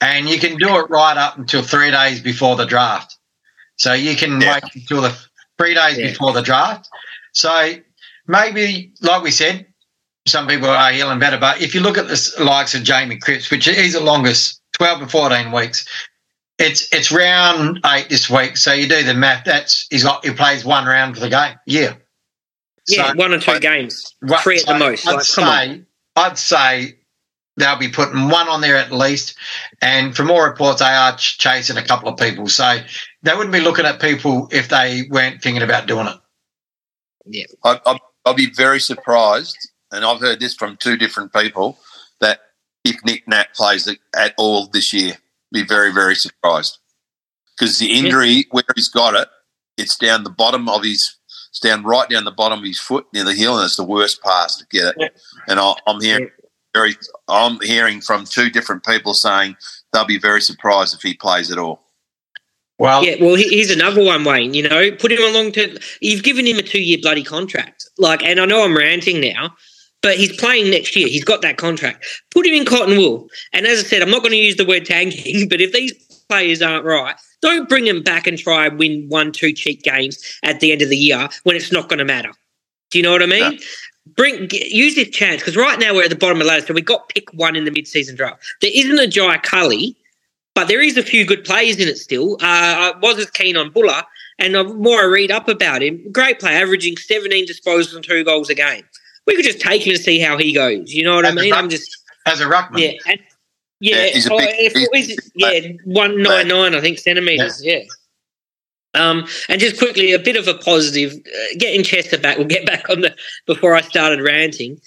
And 0.02 0.28
you 0.28 0.40
can 0.40 0.58
do 0.58 0.78
it 0.78 0.90
right 0.90 1.18
up 1.18 1.38
until 1.38 1.62
three 1.62 1.92
days 1.92 2.20
before 2.20 2.56
the 2.56 2.66
draft. 2.66 3.18
So 3.78 3.94
you 3.94 4.16
can 4.16 4.42
yeah. 4.42 4.56
wait 4.56 4.64
until 4.76 5.02
the 5.02 5.18
three 5.58 5.74
days 5.74 5.98
yeah. 5.98 6.10
before 6.10 6.34
the 6.34 6.42
draft. 6.42 6.90
So 7.34 7.76
maybe, 8.28 8.92
like 9.02 9.24
we 9.24 9.32
said, 9.32 9.66
some 10.28 10.48
people 10.48 10.70
are 10.70 10.92
healing 10.92 11.20
better. 11.20 11.38
But 11.38 11.62
if 11.62 11.76
you 11.76 11.82
look 11.82 11.98
at 11.98 12.08
the 12.08 12.34
likes 12.40 12.74
of 12.76 12.84
Jamie 12.84 13.18
Cripps, 13.18 13.52
which 13.52 13.68
is 13.68 13.94
the 13.94 14.02
longest, 14.02 14.62
12 14.74 15.02
to 15.02 15.08
14 15.08 15.52
weeks, 15.52 15.88
it's 16.58 16.92
it's 16.94 17.12
round 17.12 17.80
eight 17.86 18.10
this 18.10 18.30
week. 18.30 18.58
So 18.58 18.72
you 18.72 18.88
do 18.88 19.04
the 19.04 19.14
math. 19.14 19.44
That's 19.44 19.88
he's 19.90 20.04
got 20.04 20.26
he 20.26 20.32
plays 20.32 20.64
one 20.64 20.86
round 20.86 21.16
for 21.16 21.20
the 21.20 21.30
game. 21.30 21.56
Yeah. 21.66 21.96
Yeah, 22.88 23.12
so, 23.12 23.16
one 23.16 23.34
or 23.34 23.40
two 23.40 23.54
but, 23.54 23.62
games, 23.62 24.16
three 24.42 24.60
at 24.60 24.66
the 24.68 24.78
most. 24.78 25.08
I'd 25.08 25.14
like, 25.14 25.24
say, 25.24 25.82
I'd 26.16 26.38
say 26.38 26.96
they'll 27.58 27.78
be 27.78 27.90
putting 27.90 28.30
one 28.30 28.48
on 28.48 28.62
there 28.62 28.76
at 28.76 28.92
least. 28.92 29.36
And 29.82 30.16
from 30.16 30.28
more 30.28 30.48
reports, 30.48 30.80
they 30.80 30.86
are 30.86 31.16
ch- 31.16 31.38
chasing 31.38 31.78
a 31.78 31.84
couple 31.84 32.10
of 32.10 32.18
people. 32.18 32.48
So 32.48 32.78
they 33.24 33.34
wouldn't 33.34 33.54
be 33.54 33.62
looking 33.62 33.86
at 33.86 34.02
people 34.02 34.50
if 34.52 34.70
they 34.70 35.04
weren't 35.10 35.42
thinking 35.42 35.64
about 35.64 35.88
doing 35.88 36.08
it. 36.08 36.18
Yeah. 37.26 37.46
I, 37.64 37.80
I, 37.86 37.98
I'll 38.26 38.34
be 38.34 38.52
very 38.52 38.80
surprised, 38.80 39.58
and 39.92 40.06
I've 40.06 40.20
heard 40.20 40.40
this 40.40 40.54
from 40.54 40.78
two 40.78 40.98
different 40.98 41.34
people, 41.34 41.80
that 42.20 42.42
if 42.84 43.04
Nick 43.04 43.28
Nat 43.28 43.54
plays 43.56 43.88
at 44.16 44.34
all 44.38 44.68
this 44.68 44.94
year, 44.94 45.18
be 45.52 45.64
very, 45.64 45.92
very 45.92 46.16
surprised. 46.16 46.78
Because 47.58 47.80
the 47.80 47.94
injury, 47.94 48.30
yeah. 48.30 48.44
where 48.52 48.64
he's 48.76 48.90
got 48.90 49.16
it, 49.16 49.28
it's 49.78 49.98
down 49.98 50.24
the 50.24 50.30
bottom 50.30 50.68
of 50.68 50.84
his, 50.84 51.16
it's 51.56 51.62
down 51.62 51.84
right 51.84 52.10
down 52.10 52.26
the 52.26 52.32
bottom 52.32 52.60
of 52.60 52.66
his 52.66 52.82
foot 52.82 53.08
near 53.14 53.24
the 53.24 53.34
heel, 53.34 53.56
and 53.56 53.64
it's 53.64 53.78
the 53.78 53.84
worst 53.86 54.22
pass 54.22 54.58
to 54.58 54.66
get 54.70 54.88
it. 54.88 54.96
Yeah. 55.00 55.08
And 55.48 55.58
I, 55.58 55.74
am 55.88 56.02
hearing 56.02 56.30
very, 56.74 56.98
I'm 57.30 57.62
hearing 57.62 58.02
from 58.02 58.26
two 58.26 58.50
different 58.50 58.84
people 58.84 59.14
saying 59.14 59.56
they'll 59.94 60.04
be 60.04 60.20
very 60.20 60.42
surprised 60.42 60.94
if 60.94 61.02
he 61.02 61.14
plays 61.14 61.52
at 61.52 61.58
all. 61.58 61.82
Well, 62.78 63.06
yeah. 63.06 63.16
Well, 63.22 63.36
here's 63.36 63.72
another 63.72 64.04
one, 64.04 64.26
Wayne. 64.26 64.54
You 64.54 64.68
know, 64.68 64.92
put 64.92 65.14
him 65.14 65.20
on 65.20 65.34
long 65.34 65.54
term. 65.54 65.78
You've 66.02 66.24
given 66.24 66.46
him 66.46 66.58
a 66.58 66.62
two 66.62 66.82
year 66.82 66.98
bloody 67.02 67.24
contract. 67.24 67.88
Like, 67.98 68.22
and 68.22 68.38
I 68.38 68.46
know 68.46 68.66
I'm 68.66 68.76
ranting 68.76 69.22
now, 69.22 69.56
but 70.02 70.18
he's 70.18 70.36
playing 70.36 70.70
next 70.72 70.94
year. 70.98 71.08
He's 71.08 71.24
got 71.24 71.42
that 71.44 71.56
contract. 71.56 72.06
Put 72.32 72.46
him 72.46 72.54
in 72.54 72.66
cotton 72.66 72.98
wool. 72.98 73.30
And 73.54 73.66
as 73.66 73.80
I 73.80 73.84
said, 73.84 74.02
I'm 74.02 74.12
not 74.12 74.24
going 74.24 74.32
to 74.32 74.38
use 74.38 74.58
the 74.58 74.66
word 74.66 74.86
tanking, 74.86 75.48
but 75.50 75.62
if 75.62 75.72
these 75.72 75.94
players 76.28 76.62
aren't 76.62 76.84
right, 76.84 77.16
don't 77.42 77.70
bring 77.70 77.86
him 77.86 78.02
back 78.02 78.28
and 78.28 78.38
try 78.38 78.68
and 78.68 78.80
win 78.80 79.08
one, 79.10 79.32
two 79.32 79.54
cheap 79.54 79.84
games 79.84 80.40
at 80.44 80.60
the 80.60 80.72
end 80.72 80.82
of 80.82 80.90
the 80.90 80.98
year 80.98 81.30
when 81.44 81.56
it's 81.56 81.72
not 81.72 81.90
going 81.90 82.00
to 82.00 82.06
matter. 82.06 82.32
Do 82.92 83.00
you 83.00 83.04
know 83.04 83.12
what 83.12 83.24
I 83.24 83.28
mean? 83.28 83.60
Bring 84.16 84.48
use 84.52 84.96
this 84.96 85.10
chance 85.10 85.42
because 85.42 85.58
right 85.58 85.80
now 85.80 85.94
we're 85.94 86.04
at 86.04 86.12
the 86.12 86.16
bottom 86.16 86.38
of 86.38 86.44
the 86.44 86.48
ladder, 86.48 86.66
so 86.66 86.74
we 86.74 86.82
got 86.82 87.10
pick 87.10 87.34
one 87.34 87.56
in 87.56 87.66
the 87.66 87.72
mid 87.72 87.88
season 87.88 88.16
draft. 88.16 88.46
There 88.62 88.72
isn't 88.74 89.00
a 89.00 89.08
Jai 89.08 89.38
Culley 89.40 89.98
but 90.56 90.70
there 90.70 90.82
is 90.82 90.98
a 90.98 91.04
few 91.04 91.26
good 91.26 91.44
players 91.44 91.78
in 91.80 91.88
it 91.88 91.98
still. 91.98 92.36
Uh, 92.36 92.40
I 92.42 92.94
wasn't 93.02 93.32
keen 93.34 93.58
on 93.58 93.70
Buller, 93.72 94.04
and 94.40 94.56
the 94.56 94.64
more 94.64 95.02
I 95.02 95.06
read 95.06 95.30
up 95.30 95.48
about 95.48 95.84
him, 95.84 96.12
great 96.12 96.40
player, 96.40 96.62
averaging 96.62 96.98
17 96.98 97.46
disposals 97.46 97.94
and 97.94 98.04
two 98.04 98.24
goals 98.24 98.50
a 98.50 98.56
game. 98.56 98.84
We 99.28 99.36
could 99.36 99.46
just 99.46 99.60
take 99.60 99.86
him 99.86 99.94
and 99.94 100.02
see 100.02 100.20
how 100.20 100.38
he 100.38 100.54
goes. 100.54 100.94
You 100.94 101.04
know 101.04 101.16
what 101.16 101.26
as 101.26 101.38
I 101.38 101.42
mean? 101.42 101.54
I'm 101.54 101.70
just 101.70 101.98
as 102.26 102.40
a 102.40 102.46
ruckman. 102.46 102.80
Yeah, 102.80 102.92
and, 103.06 103.20
yeah, 103.80 104.06
yeah, 104.14 104.22
oh, 104.32 104.40
yeah, 105.36 105.60
one 105.86 106.22
nine 106.22 106.48
nine, 106.48 106.76
I 106.76 106.82
think 106.82 107.00
centimeters. 107.00 107.64
Yeah. 107.64 107.80
yeah. 107.80 107.84
Um, 108.94 109.28
and 109.50 109.60
just 109.60 109.78
quickly, 109.78 110.14
a 110.14 110.20
bit 110.20 110.38
of 110.38 110.48
a 110.48 110.54
positive. 110.54 111.14
Uh, 111.14 111.56
getting 111.58 111.82
Chesser 111.82 112.22
back. 112.22 112.38
We'll 112.38 112.48
get 112.48 112.66
back 112.72 112.90
on 112.90 113.02
the 113.02 113.16
before 113.46 113.76
I 113.76 113.82
started 113.82 114.22
ranting 114.22 114.80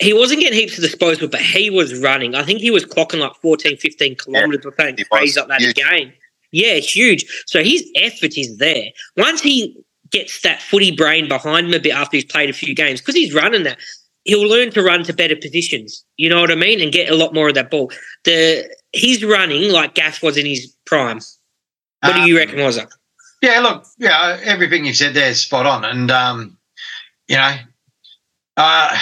he 0.00 0.12
wasn't 0.12 0.40
getting 0.40 0.58
heaps 0.58 0.78
of 0.78 0.82
disposal, 0.82 1.28
but 1.28 1.40
he 1.40 1.70
was 1.70 2.00
running. 2.00 2.34
I 2.34 2.44
think 2.44 2.60
he 2.60 2.70
was 2.70 2.84
clocking 2.84 3.18
like 3.18 3.34
14, 3.36 3.76
15 3.76 4.16
kilometres 4.16 4.64
yeah, 4.64 4.70
playing 4.76 4.98
crazy 5.10 5.40
up 5.40 5.48
that 5.48 5.60
huge. 5.60 5.74
game. 5.74 6.12
Yeah, 6.52 6.74
huge. 6.74 7.44
So 7.46 7.62
his 7.62 7.88
effort 7.96 8.38
is 8.38 8.56
there. 8.58 8.84
Once 9.16 9.40
he 9.40 9.76
gets 10.10 10.40
that 10.42 10.62
footy 10.62 10.92
brain 10.92 11.28
behind 11.28 11.66
him 11.66 11.74
a 11.74 11.80
bit 11.80 11.92
after 11.92 12.16
he's 12.16 12.24
played 12.24 12.48
a 12.48 12.52
few 12.52 12.74
games, 12.74 13.00
because 13.00 13.16
he's 13.16 13.34
running 13.34 13.64
that, 13.64 13.78
he'll 14.28 14.46
learn 14.46 14.70
to 14.70 14.82
run 14.82 15.02
to 15.04 15.12
better 15.14 15.34
positions. 15.34 16.04
You 16.18 16.28
know 16.28 16.40
what 16.40 16.52
I 16.52 16.54
mean? 16.54 16.80
And 16.80 16.92
get 16.92 17.10
a 17.10 17.16
lot 17.16 17.32
more 17.32 17.48
of 17.48 17.54
that 17.54 17.70
ball. 17.70 17.90
The 18.24 18.68
he's 18.92 19.24
running 19.24 19.72
like 19.72 19.94
Gaff 19.94 20.22
was 20.22 20.36
in 20.36 20.46
his 20.46 20.74
prime. 20.84 21.20
What 22.00 22.14
um, 22.14 22.20
do 22.20 22.28
you 22.28 22.34
um, 22.34 22.46
reckon, 22.46 22.62
was 22.62 22.76
it? 22.76 22.88
Yeah, 23.40 23.60
look, 23.60 23.86
yeah, 23.98 24.38
everything 24.44 24.84
you 24.84 24.92
said 24.92 25.14
there 25.14 25.30
is 25.30 25.40
spot 25.40 25.66
on. 25.66 25.84
And 25.84 26.10
um, 26.10 26.58
you 27.26 27.36
know, 27.36 27.56
uh 28.56 28.96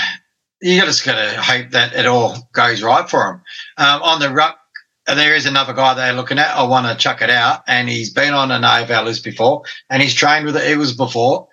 you 0.63 0.81
just 0.81 1.05
got 1.05 1.17
to 1.17 1.41
hope 1.41 1.71
that 1.71 1.95
it 1.95 2.07
all 2.07 2.49
goes 2.53 2.83
right 2.83 3.09
for 3.09 3.31
him. 3.31 3.43
Um, 3.77 4.03
on 4.03 4.21
the 4.21 4.31
ruck, 4.31 4.59
there 5.07 5.35
is 5.35 5.45
another 5.45 5.75
guy 5.75 5.93
they're 5.93 6.15
looking 6.15 6.39
at. 6.39 6.57
I 6.57 6.63
want 6.63 6.87
to 6.87 6.97
chuck 6.97 7.21
it 7.21 7.31
out, 7.31 7.63
and 7.69 7.89
he's 7.89 8.11
been 8.11 8.33
on 8.33 8.51
an 8.51 8.63
AFL 8.63 9.05
list 9.05 9.23
before, 9.23 9.63
and 9.91 10.03
he's 10.03 10.15
trained 10.15 10.47
with 10.47 10.57
it. 10.57 10.69
It 10.71 10.79
was 10.79 10.95
before, 10.95 11.49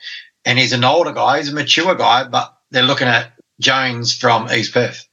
and 0.46 0.58
he's 0.58 0.74
an 0.74 0.86
older 0.86 1.12
guy. 1.12 1.38
He's 1.38 1.50
a 1.50 1.54
mature 1.54 1.96
guy, 1.96 2.24
but 2.24 2.58
they're 2.72 2.82
looking 2.84 3.10
at 3.10 3.34
Jones 3.64 4.14
from 4.14 4.50
East 4.52 4.74
Perth. 4.74 5.08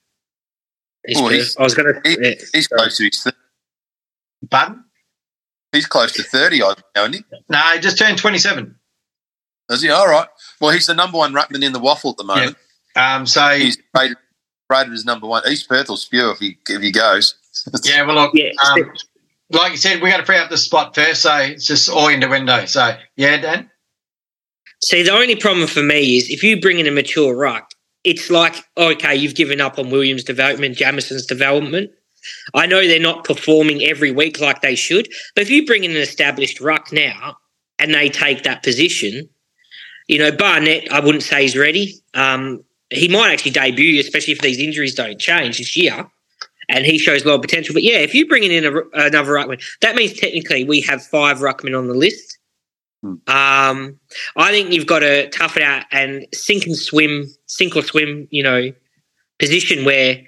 East 1.08 1.20
Perth. 1.20 1.56
I 1.58 1.62
was 1.62 1.74
going 1.74 1.94
to. 1.94 2.00
He, 2.04 2.36
he's 2.52 2.68
close 2.68 2.96
to 2.98 3.04
his. 3.04 3.32
Pardon? 4.50 4.84
He's 5.72 5.86
close 5.86 6.12
to 6.12 6.22
thirty, 6.22 6.62
I 6.62 6.74
know, 6.96 7.02
isn't 7.02 7.14
he? 7.14 7.24
No, 7.48 7.58
he 7.74 7.78
just 7.80 7.98
turned 7.98 8.18
twenty-seven. 8.18 8.74
Is 9.70 9.82
he? 9.82 9.90
All 9.90 10.08
right. 10.08 10.26
Well, 10.60 10.72
he's 10.72 10.86
the 10.86 10.94
number 10.94 11.16
one 11.16 11.32
ruckman 11.32 11.62
in 11.62 11.72
the 11.72 11.80
WAFL 11.80 12.10
at 12.10 12.16
the 12.16 12.24
moment. 12.24 12.56
Yeah. 12.96 13.16
Um, 13.16 13.26
so 13.26 13.48
he's 13.50 13.78
rated, 13.96 14.16
rated 14.68 14.92
as 14.92 15.04
number 15.04 15.28
one. 15.28 15.42
East 15.48 15.68
Perth 15.68 15.88
will 15.88 15.96
spew 15.96 16.30
if 16.30 16.38
he 16.38 16.58
if 16.68 16.82
he 16.82 16.90
goes. 16.90 17.36
yeah, 17.84 18.04
well, 18.04 18.16
look, 18.16 18.32
yeah. 18.34 18.50
Um, 18.68 18.92
like 19.50 19.72
you 19.72 19.78
said, 19.78 20.02
we 20.02 20.10
got 20.10 20.18
to 20.18 20.24
free 20.24 20.38
up 20.38 20.50
the 20.50 20.58
spot 20.58 20.94
first, 20.94 21.22
so 21.22 21.36
it's 21.36 21.66
just 21.66 21.88
all 21.88 22.08
into 22.08 22.28
window. 22.28 22.64
So 22.66 22.96
yeah, 23.16 23.40
Dan. 23.40 23.70
See, 24.82 25.02
the 25.02 25.12
only 25.12 25.36
problem 25.36 25.66
for 25.66 25.82
me 25.82 26.16
is 26.16 26.30
if 26.30 26.42
you 26.42 26.60
bring 26.60 26.78
in 26.78 26.86
a 26.86 26.90
mature 26.90 27.36
ruck, 27.36 27.70
it's 28.04 28.30
like 28.30 28.64
okay, 28.76 29.14
you've 29.14 29.34
given 29.34 29.60
up 29.60 29.78
on 29.78 29.90
Williams' 29.90 30.24
development, 30.24 30.76
Jamieson's 30.76 31.26
development. 31.26 31.90
I 32.54 32.66
know 32.66 32.86
they're 32.86 33.00
not 33.00 33.24
performing 33.24 33.82
every 33.82 34.10
week 34.10 34.40
like 34.40 34.60
they 34.60 34.74
should, 34.74 35.08
but 35.34 35.42
if 35.42 35.50
you 35.50 35.64
bring 35.64 35.84
in 35.84 35.92
an 35.92 35.96
established 35.96 36.60
ruck 36.60 36.92
now 36.92 37.36
and 37.78 37.94
they 37.94 38.10
take 38.10 38.42
that 38.42 38.62
position, 38.62 39.28
you 40.10 40.18
know, 40.18 40.32
Barnett, 40.32 40.92
I 40.92 41.00
wouldn't 41.00 41.22
say 41.22 41.42
he's 41.42 41.56
ready. 41.56 41.94
Um, 42.14 42.64
he 42.90 43.06
might 43.06 43.32
actually 43.32 43.52
debut, 43.52 44.00
especially 44.00 44.32
if 44.32 44.40
these 44.40 44.58
injuries 44.58 44.94
don't 44.94 45.20
change 45.20 45.58
this 45.58 45.76
year. 45.76 46.04
And 46.68 46.84
he 46.84 46.98
shows 46.98 47.24
a 47.24 47.28
lot 47.28 47.36
of 47.36 47.42
potential. 47.42 47.72
But 47.74 47.84
yeah, 47.84 47.98
if 47.98 48.12
you 48.12 48.26
bring 48.26 48.42
in 48.42 48.64
a, 48.64 48.80
another 48.92 49.32
ruckman, 49.32 49.62
that 49.80 49.94
means 49.94 50.12
technically 50.12 50.64
we 50.64 50.80
have 50.82 51.04
five 51.04 51.38
ruckmen 51.38 51.78
on 51.78 51.86
the 51.86 51.94
list. 51.94 52.38
Hmm. 53.02 53.14
Um, 53.28 54.00
I 54.36 54.50
think 54.50 54.72
you've 54.72 54.86
got 54.86 55.00
to 55.00 55.28
tough 55.30 55.56
it 55.56 55.62
out 55.62 55.84
and 55.92 56.26
sink 56.34 56.66
and 56.66 56.76
swim, 56.76 57.26
sink 57.46 57.76
or 57.76 57.82
swim, 57.82 58.28
you 58.30 58.42
know, 58.42 58.72
position 59.38 59.84
where 59.84 60.22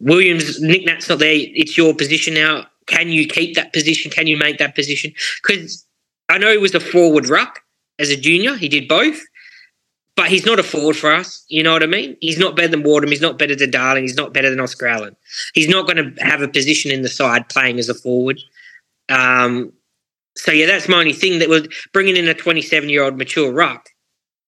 Williams, 0.00 0.60
Nick 0.60 0.84
Nat's 0.86 1.08
not 1.08 1.18
there. 1.20 1.34
It's 1.36 1.76
your 1.76 1.94
position 1.94 2.34
now. 2.34 2.66
Can 2.86 3.08
you 3.08 3.26
keep 3.26 3.56
that 3.56 3.72
position? 3.72 4.10
Can 4.10 4.26
you 4.26 4.36
make 4.36 4.58
that 4.58 4.74
position? 4.74 5.12
Because 5.42 5.86
I 6.28 6.38
know 6.38 6.50
he 6.50 6.58
was 6.58 6.74
a 6.74 6.80
forward 6.80 7.28
ruck 7.28 7.60
as 7.98 8.10
a 8.10 8.16
junior. 8.16 8.56
He 8.56 8.68
did 8.68 8.88
both. 8.88 9.20
but 10.16 10.28
he's 10.28 10.44
not 10.44 10.58
a 10.58 10.62
forward 10.62 10.96
for 10.96 11.10
us. 11.12 11.44
You 11.48 11.62
know 11.62 11.72
what 11.72 11.82
I 11.82 11.86
mean? 11.86 12.16
He's 12.20 12.38
not 12.38 12.54
better 12.54 12.68
than 12.68 12.82
Wardham. 12.82 13.08
He's 13.08 13.20
not 13.20 13.38
better 13.38 13.56
than 13.56 13.70
Darling. 13.70 14.04
He's 14.04 14.16
not 14.16 14.34
better 14.34 14.50
than 14.50 14.60
Oscar 14.60 14.86
Allen. 14.86 15.16
He's 15.54 15.68
not 15.68 15.86
going 15.86 15.96
to 16.14 16.24
have 16.24 16.42
a 16.42 16.48
position 16.48 16.90
in 16.92 17.02
the 17.02 17.08
side 17.08 17.48
playing 17.48 17.78
as 17.78 17.88
a 17.88 17.94
forward. 17.94 18.38
Um, 19.08 19.72
so 20.36 20.50
yeah, 20.52 20.66
that's 20.66 20.88
my 20.88 20.98
only 20.98 21.12
thing. 21.12 21.38
That 21.38 21.48
was 21.48 21.68
bringing 21.92 22.16
in 22.16 22.28
a 22.28 22.34
27 22.34 22.88
year 22.88 23.02
old 23.04 23.16
mature 23.18 23.52
ruck. 23.52 23.88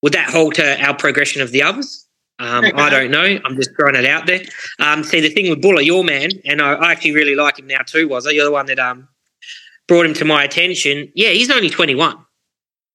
Would 0.03 0.13
that 0.13 0.31
halter 0.31 0.77
our 0.81 0.95
progression 0.97 1.41
of 1.43 1.51
the 1.51 1.63
others? 1.63 2.07
Um, 2.41 2.65
I 2.75 2.91
don't 2.91 3.11
know. 3.13 3.39
I'm 3.45 3.55
just 3.57 3.71
throwing 3.77 3.95
it 3.95 4.05
out 4.07 4.27
there. 4.27 4.43
Um, 4.81 5.05
see, 5.05 5.21
the 5.21 5.31
thing 5.31 5.49
with 5.49 5.63
Buller, 5.63 5.81
your 5.83 6.03
man, 6.03 6.31
and 6.45 6.61
I, 6.61 6.73
I 6.73 6.91
actually 6.93 7.13
really 7.13 7.37
like 7.37 7.59
him 7.59 7.69
now 7.69 7.79
too. 7.87 8.09
Was 8.09 8.27
you're 8.27 8.45
the 8.45 8.51
one 8.51 8.67
that 8.67 8.79
um 8.81 9.09
brought 9.87 10.05
him 10.07 10.15
to 10.15 10.25
my 10.25 10.43
attention. 10.45 11.11
Yeah, 11.15 11.31
he's 11.31 11.51
only 11.51 11.71
21. 11.71 12.17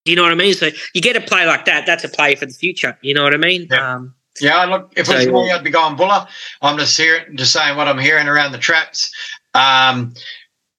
Do 0.05 0.11
you 0.11 0.15
know 0.15 0.23
what 0.23 0.31
I 0.31 0.35
mean? 0.35 0.53
So 0.53 0.69
you 0.93 1.01
get 1.01 1.15
a 1.15 1.21
play 1.21 1.45
like 1.45 1.65
that. 1.65 1.85
That's 1.85 2.03
a 2.03 2.09
play 2.09 2.35
for 2.35 2.45
the 2.47 2.53
future. 2.53 2.97
You 3.01 3.13
know 3.13 3.23
what 3.23 3.33
I 3.33 3.37
mean? 3.37 3.67
Yeah. 3.71 3.95
Um, 3.95 4.15
Yeah, 4.41 4.63
look, 4.65 4.91
if 4.95 5.09
it 5.09 5.13
was 5.13 5.23
So- 5.25 5.31
me, 5.31 5.51
I'd 5.51 5.63
be 5.63 5.69
going 5.69 5.95
Buller. 5.95 6.27
I'm 6.61 6.77
just 6.77 6.97
hearing, 6.97 7.35
just 7.37 7.53
saying 7.53 7.77
what 7.77 7.87
I'm 7.87 7.99
hearing 7.99 8.27
around 8.27 8.51
the 8.53 8.57
traps. 8.57 9.11
Um, 9.53 10.13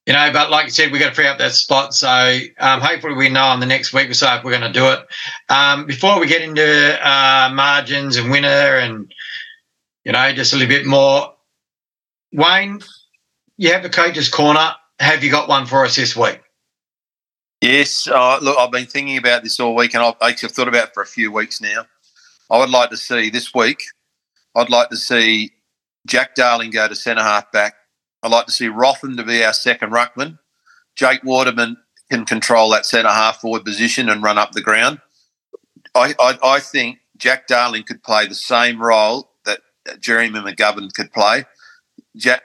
you 0.07 0.13
know, 0.13 0.31
but 0.33 0.51
like 0.51 0.67
you 0.67 0.71
said, 0.71 0.91
we've 0.91 1.01
got 1.01 1.11
to 1.11 1.15
free 1.15 1.27
up 1.27 1.39
that 1.39 1.53
spot. 1.53 1.95
So 1.95 2.39
um, 2.59 2.81
hopefully 2.81 3.15
we 3.15 3.29
know 3.29 3.53
in 3.53 3.61
the 3.61 3.67
next 3.67 3.93
week 3.93 4.11
or 4.11 4.15
so 4.15 4.35
if 4.35 4.45
we're 4.45 4.59
going 4.59 4.73
to 4.73 4.79
do 4.79 4.87
it. 4.87 5.07
Um, 5.49 5.87
before 5.87 6.19
we 6.19 6.27
get 6.27 6.43
into 6.43 6.99
uh, 7.07 7.51
margins 7.53 8.17
and 8.17 8.31
winner 8.31 8.49
and, 8.49 9.13
you 10.05 10.13
know, 10.13 10.33
just 10.33 10.53
a 10.53 10.57
little 10.57 10.69
bit 10.69 10.87
more, 10.87 11.35
Wayne, 12.33 12.81
you 13.57 13.73
have 13.73 13.85
a 13.85 13.91
coach's 13.91 14.29
corner. 14.29 14.73
Have 14.99 15.23
you 15.23 15.31
got 15.31 15.49
one 15.49 15.67
for 15.67 15.85
us 15.85 15.97
this 15.97 16.17
week? 16.17 16.41
Yes, 17.61 18.09
uh, 18.09 18.39
look, 18.41 18.57
I've 18.59 18.71
been 18.71 18.87
thinking 18.87 19.19
about 19.19 19.43
this 19.43 19.61
all 19.61 19.75
week, 19.75 19.95
and 19.95 20.03
I've 20.03 20.15
actually 20.23 20.49
thought 20.49 20.69
about 20.69 20.89
it 20.89 20.95
for 20.95 21.03
a 21.03 21.07
few 21.07 21.31
weeks 21.31 21.61
now. 21.61 21.85
I 22.51 22.59
would 22.59 22.71
like 22.71 22.89
to 22.91 22.97
see 22.97 23.29
this 23.29 23.53
week. 23.55 23.83
I'd 24.57 24.71
like 24.71 24.89
to 24.89 24.97
see 24.97 25.53
Jack 26.07 26.35
Darling 26.35 26.71
go 26.71 26.89
to 26.89 26.95
centre 26.95 27.23
half 27.23 27.53
back. 27.53 27.75
I'd 28.23 28.31
like 28.31 28.47
to 28.47 28.53
see 28.53 28.69
Rotham 28.69 29.17
to 29.17 29.25
be 29.25 29.45
our 29.45 29.53
second 29.53 29.91
ruckman. 29.91 30.39
Jake 30.97 31.25
Waterman 31.25 31.77
can 32.11 32.25
control 32.25 32.71
that 32.71 32.85
centre 32.85 33.09
half 33.09 33.41
forward 33.41 33.65
position 33.65 34.09
and 34.09 34.23
run 34.23 34.39
up 34.39 34.53
the 34.53 34.61
ground. 34.61 35.01
I, 35.95 36.15
I, 36.19 36.39
I 36.43 36.61
think 36.61 36.99
Jack 37.17 37.47
Darling 37.47 37.85
could 37.85 38.03
play 38.03 38.27
the 38.27 38.35
same 38.35 38.81
role 38.81 39.31
that 39.45 39.61
Jeremy 40.01 40.41
McGovern 40.41 40.93
could 40.93 41.13
play. 41.13 41.45
Jack, 42.17 42.43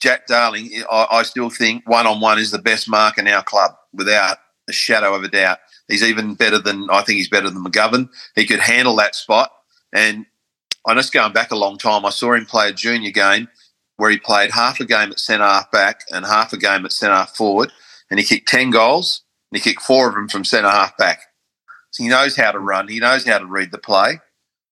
Jack 0.00 0.26
Darling, 0.26 0.70
I, 0.90 1.06
I 1.10 1.22
still 1.22 1.50
think 1.50 1.88
one 1.88 2.06
on 2.06 2.20
one 2.20 2.38
is 2.38 2.50
the 2.50 2.58
best 2.58 2.88
mark 2.88 3.18
in 3.18 3.28
our 3.28 3.42
club 3.42 3.72
without 3.92 4.38
a 4.68 4.72
shadow 4.72 5.14
of 5.14 5.24
a 5.24 5.28
doubt. 5.28 5.58
He's 5.88 6.02
even 6.02 6.34
better 6.34 6.58
than 6.58 6.88
I 6.90 7.02
think 7.02 7.16
he's 7.16 7.28
better 7.28 7.50
than 7.50 7.64
McGovern. 7.64 8.08
He 8.34 8.46
could 8.46 8.60
handle 8.60 8.96
that 8.96 9.14
spot. 9.14 9.50
And 9.92 10.26
I'm 10.86 10.96
just 10.96 11.12
going 11.12 11.32
back 11.32 11.50
a 11.50 11.56
long 11.56 11.78
time. 11.78 12.06
I 12.06 12.10
saw 12.10 12.34
him 12.34 12.46
play 12.46 12.68
a 12.68 12.72
junior 12.72 13.10
game 13.10 13.48
where 14.00 14.10
he 14.10 14.18
played 14.18 14.50
half 14.50 14.80
a 14.80 14.86
game 14.86 15.10
at 15.10 15.20
centre 15.20 15.44
half 15.44 15.70
back 15.70 16.00
and 16.10 16.24
half 16.24 16.54
a 16.54 16.56
game 16.56 16.86
at 16.86 16.92
centre 16.92 17.14
half 17.14 17.36
forward, 17.36 17.70
and 18.10 18.18
he 18.18 18.24
kicked 18.24 18.48
ten 18.48 18.70
goals 18.70 19.22
and 19.52 19.60
he 19.60 19.62
kicked 19.62 19.82
four 19.82 20.08
of 20.08 20.14
them 20.14 20.26
from 20.26 20.42
centre 20.42 20.70
half 20.70 20.96
back. 20.96 21.20
So 21.90 22.02
he 22.02 22.08
knows 22.08 22.34
how 22.34 22.50
to 22.50 22.58
run. 22.58 22.88
He 22.88 22.98
knows 22.98 23.26
how 23.26 23.38
to 23.38 23.44
read 23.44 23.72
the 23.72 23.78
play, 23.78 24.20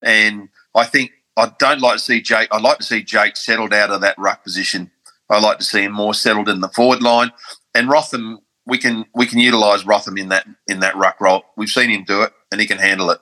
and 0.02 0.48
I 0.74 0.84
think 0.84 1.10
I 1.36 1.52
don't 1.58 1.82
like 1.82 1.98
to 1.98 2.02
see 2.02 2.22
Jake. 2.22 2.48
I'd 2.50 2.62
like 2.62 2.78
to 2.78 2.84
see 2.84 3.02
Jake 3.02 3.36
settled 3.36 3.74
out 3.74 3.90
of 3.90 4.00
that 4.00 4.18
ruck 4.18 4.42
position. 4.42 4.90
I 5.28 5.38
like 5.40 5.58
to 5.58 5.64
see 5.64 5.82
him 5.82 5.92
more 5.92 6.14
settled 6.14 6.48
in 6.48 6.60
the 6.60 6.70
forward 6.70 7.02
line. 7.02 7.32
And 7.74 7.90
Rotham, 7.90 8.38
we 8.64 8.78
can 8.78 9.04
we 9.14 9.26
can 9.26 9.40
utilise 9.40 9.84
Rotham 9.84 10.16
in 10.16 10.30
that 10.30 10.46
in 10.66 10.80
that 10.80 10.96
ruck 10.96 11.20
role. 11.20 11.42
We've 11.54 11.68
seen 11.68 11.90
him 11.90 12.04
do 12.04 12.22
it, 12.22 12.32
and 12.50 12.62
he 12.62 12.66
can 12.66 12.78
handle 12.78 13.10
it. 13.10 13.18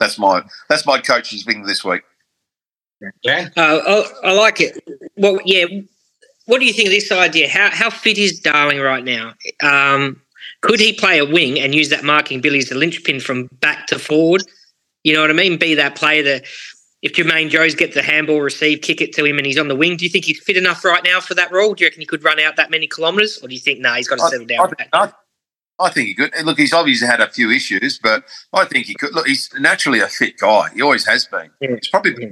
That's 0.00 0.18
my 0.18 0.42
that's 0.68 0.86
my 0.86 0.98
coach's 0.98 1.44
thing 1.44 1.62
this 1.62 1.84
week. 1.84 2.02
Yeah. 3.22 3.48
Uh, 3.56 4.04
I, 4.24 4.30
I 4.30 4.32
like 4.32 4.60
it. 4.60 4.82
Well, 5.16 5.38
yeah. 5.44 5.66
What 6.46 6.58
do 6.58 6.66
you 6.66 6.72
think 6.72 6.88
of 6.88 6.92
this 6.92 7.12
idea? 7.12 7.48
How 7.48 7.70
how 7.70 7.90
fit 7.90 8.18
is 8.18 8.40
Darling 8.40 8.80
right 8.80 9.04
now? 9.04 9.34
Um, 9.62 10.20
could 10.62 10.80
he 10.80 10.92
play 10.92 11.18
a 11.18 11.24
wing 11.24 11.60
and 11.60 11.74
use 11.74 11.88
that 11.90 12.04
marking 12.04 12.40
Billy 12.40 12.58
as 12.58 12.70
a 12.70 12.74
linchpin 12.74 13.20
from 13.20 13.48
back 13.60 13.86
to 13.88 13.98
forward? 13.98 14.42
You 15.04 15.14
know 15.14 15.20
what 15.20 15.30
I 15.30 15.34
mean? 15.34 15.58
Be 15.58 15.74
that 15.74 15.94
player 15.94 16.22
that 16.22 16.44
if 17.02 17.12
Jamaine 17.14 17.48
Jones 17.48 17.74
gets 17.74 17.94
the 17.94 18.02
handball 18.02 18.40
receive, 18.40 18.82
kick 18.82 19.00
it 19.00 19.12
to 19.14 19.24
him, 19.24 19.38
and 19.38 19.46
he's 19.46 19.58
on 19.58 19.68
the 19.68 19.76
wing. 19.76 19.96
Do 19.96 20.04
you 20.04 20.10
think 20.10 20.26
he's 20.26 20.42
fit 20.42 20.56
enough 20.56 20.84
right 20.84 21.02
now 21.02 21.20
for 21.20 21.34
that 21.34 21.50
role? 21.50 21.74
Do 21.74 21.84
you 21.84 21.86
reckon 21.88 22.00
he 22.00 22.06
could 22.06 22.22
run 22.22 22.38
out 22.38 22.56
that 22.56 22.70
many 22.70 22.86
kilometres, 22.86 23.38
or 23.42 23.48
do 23.48 23.54
you 23.54 23.60
think 23.60 23.80
no, 23.80 23.94
he's 23.94 24.08
got 24.08 24.16
to 24.16 24.28
settle 24.28 24.44
I, 24.44 24.56
down? 24.56 24.68
think, 24.68 24.88
I, 24.92 25.12
I 25.78 25.90
think 25.90 26.08
he 26.08 26.14
could. 26.14 26.32
Look, 26.44 26.58
he's 26.58 26.74
obviously 26.74 27.06
had 27.06 27.20
a 27.20 27.28
few 27.28 27.50
issues, 27.50 27.98
but 27.98 28.24
I 28.52 28.66
think 28.66 28.86
he 28.86 28.94
could. 28.94 29.14
Look, 29.14 29.26
he's 29.26 29.48
naturally 29.58 30.00
a 30.00 30.08
fit 30.08 30.38
guy. 30.38 30.68
He 30.74 30.82
always 30.82 31.06
has 31.06 31.26
been. 31.26 31.50
Yeah. 31.60 31.76
He's 31.76 31.88
probably 31.88 32.14
Yeah. 32.18 32.28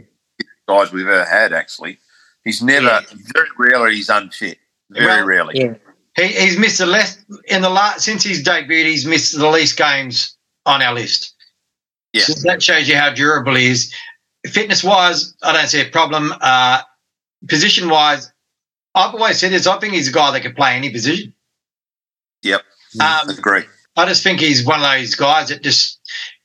Guys 0.68 0.92
we've 0.92 1.06
ever 1.06 1.24
had. 1.24 1.52
Actually, 1.52 1.98
he's 2.44 2.62
never. 2.62 2.86
Yeah. 2.86 3.00
Very 3.34 3.48
rarely 3.58 3.96
he's 3.96 4.08
unfit. 4.08 4.58
Very 4.90 5.06
Well, 5.06 5.26
rarely. 5.26 5.60
Yeah. 5.60 5.74
He, 6.16 6.26
he's 6.28 6.58
missed 6.58 6.78
the 6.78 6.86
less 6.86 7.24
in 7.46 7.62
the 7.62 7.70
last 7.70 8.04
since 8.04 8.24
his 8.24 8.42
debut. 8.42 8.84
He's 8.84 9.06
missed 9.06 9.36
the 9.36 9.48
least 9.48 9.76
games 9.76 10.36
on 10.66 10.82
our 10.82 10.94
list. 10.94 11.34
Yeah. 12.12 12.22
So 12.22 12.34
that 12.48 12.62
shows 12.62 12.88
you 12.88 12.96
how 12.96 13.12
durable 13.12 13.54
he 13.54 13.66
is. 13.66 13.94
Fitness 14.46 14.82
wise, 14.82 15.34
I 15.42 15.52
don't 15.52 15.68
see 15.68 15.80
a 15.80 15.90
problem. 15.90 16.32
Uh, 16.40 16.80
position 17.48 17.88
wise, 17.88 18.32
I've 18.94 19.14
always 19.14 19.38
said 19.38 19.52
this. 19.52 19.66
I 19.66 19.78
think 19.78 19.94
he's 19.94 20.08
a 20.08 20.12
guy 20.12 20.30
that 20.32 20.42
can 20.42 20.54
play 20.54 20.74
any 20.74 20.90
position. 20.90 21.34
Yep. 22.42 22.62
Um, 23.00 23.28
Agree. 23.28 23.64
I 23.96 24.06
just 24.06 24.22
think 24.22 24.40
he's 24.40 24.64
one 24.64 24.80
of 24.80 24.86
those 24.90 25.14
guys 25.14 25.48
that 25.48 25.62
just, 25.62 26.00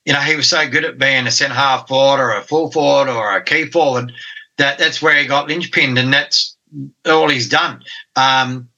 you 0.05 0.13
know, 0.13 0.19
he 0.19 0.35
was 0.35 0.49
so 0.49 0.67
good 0.69 0.83
at 0.83 0.97
being 0.97 1.27
a 1.27 1.31
centre 1.31 1.55
half 1.55 1.87
forward 1.87 2.21
or 2.21 2.33
a 2.33 2.41
full 2.41 2.71
forward 2.71 3.09
or 3.09 3.35
a 3.35 3.43
key 3.43 3.65
forward 3.65 4.11
that 4.57 4.77
that's 4.77 5.01
where 5.01 5.15
he 5.15 5.27
got 5.27 5.47
linchpinned, 5.47 5.99
and 5.99 6.13
that's 6.13 6.57
all 7.05 7.29
he's 7.29 7.49
done. 7.49 7.83
Um, 8.15 8.69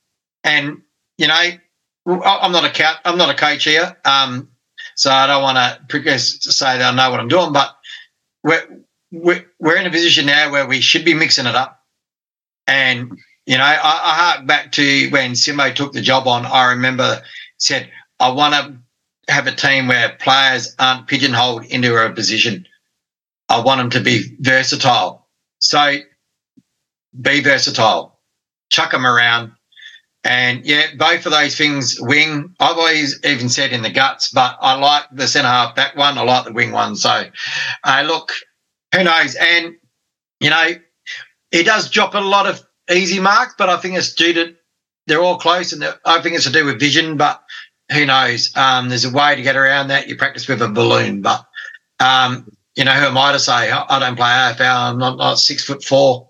and 0.44 0.82
you 1.18 1.28
know, 1.28 1.52
I'm 2.08 2.52
not 2.52 2.66
a 2.66 2.72
cat. 2.72 3.00
I'm 3.06 3.18
not 3.18 3.30
a 3.30 3.38
coach 3.38 3.64
here, 3.64 3.96
um, 4.06 4.50
so 4.96 5.12
I 5.12 5.28
don't 5.28 5.44
want 5.44 5.58
to 5.90 6.20
say 6.20 6.78
that 6.78 6.94
I 6.94 6.96
know 6.96 7.12
what 7.12 7.20
I'm 7.20 7.28
doing. 7.28 7.52
But 7.52 7.76
we're 8.44 8.82
we're, 9.12 9.46
we're 9.60 9.78
in 9.78 9.86
a 9.86 9.92
position 9.92 10.26
now 10.26 10.52
where 10.52 10.68
we 10.68 10.82
should 10.82 11.06
be 11.06 11.14
mixing 11.14 11.46
it 11.46 11.56
up. 11.56 11.82
And 12.68 13.18
you 13.46 13.58
know, 13.58 13.64
I, 13.64 13.74
I 13.74 14.34
hark 14.34 14.48
back 14.48 14.72
to 14.74 15.10
when 15.10 15.32
Simo 15.32 15.74
took 15.74 15.94
the 15.94 16.02
job 16.02 16.28
on. 16.28 16.46
I 16.46 16.72
remember 16.72 17.22
said, 17.58 17.92
"I 18.20 18.32
want 18.32 18.54
to 18.54 18.78
have 19.28 19.48
a 19.48 19.52
team 19.52 19.88
where 19.88 20.18
players 20.20 20.76
aren't 20.78 21.08
pigeonholed 21.08 21.66
into 21.66 21.96
a 21.96 22.12
position. 22.12 22.68
I 23.50 23.62
want 23.62 23.80
them 23.80 23.90
to 23.92 24.02
be 24.02 24.36
versatile. 24.40 25.28
So 25.60 25.98
be 27.20 27.42
versatile, 27.42 28.20
chuck 28.70 28.92
them 28.92 29.06
around." 29.06 29.54
And 30.26 30.66
yeah, 30.66 30.88
both 30.98 31.28
of 31.28 31.32
those 31.34 31.56
things, 31.56 31.98
wing, 32.02 32.56
I've 32.60 32.78
always 32.78 33.24
even 33.24 33.48
said 33.48 33.72
in 33.72 33.84
the 33.84 33.92
guts, 33.92 34.32
but 34.32 34.58
I 34.60 34.74
like 34.74 35.04
the 35.12 35.28
centre 35.28 35.48
half 35.48 35.76
back 35.76 35.96
one. 35.96 36.18
I 36.18 36.24
like 36.24 36.46
the 36.46 36.52
wing 36.52 36.72
one. 36.72 36.96
So, 36.96 37.30
uh, 37.84 38.04
look, 38.08 38.32
who 38.94 39.04
knows? 39.04 39.36
And, 39.36 39.76
you 40.40 40.50
know, 40.50 40.70
he 41.52 41.62
does 41.62 41.92
drop 41.92 42.16
a 42.16 42.20
lot 42.20 42.48
of 42.48 42.60
easy 42.92 43.20
marks, 43.20 43.54
but 43.56 43.70
I 43.70 43.78
think 43.78 43.98
it's 43.98 44.16
due 44.16 44.34
to 44.34 44.56
they're 45.08 45.22
all 45.22 45.38
close 45.38 45.72
and 45.74 45.84
I 46.04 46.22
think 46.22 46.36
it's 46.36 46.46
to 46.46 46.52
do 46.52 46.66
with 46.66 46.80
vision, 46.80 47.18
but 47.18 47.44
who 47.92 48.06
knows? 48.06 48.52
Um, 48.56 48.90
there's 48.90 49.06
a 49.06 49.12
way 49.12 49.36
to 49.36 49.42
get 49.42 49.56
around 49.56 49.88
that. 49.90 50.08
You 50.08 50.16
practice 50.16 50.48
with 50.48 50.62
a 50.62 50.68
balloon, 50.68 51.22
but, 51.22 51.46
um, 52.00 52.50
you 52.76 52.84
know, 52.84 52.92
who 52.94 53.06
am 53.08 53.18
I 53.18 53.32
to 53.32 53.40
say? 53.40 53.72
I 53.72 53.86
I 53.90 54.00
don't 54.00 54.16
play 54.16 54.28
AFL. 54.28 54.92
I'm 54.92 54.98
not, 54.98 55.18
not 55.18 55.40
six 55.40 55.64
foot 55.64 55.84
four. 55.84 56.30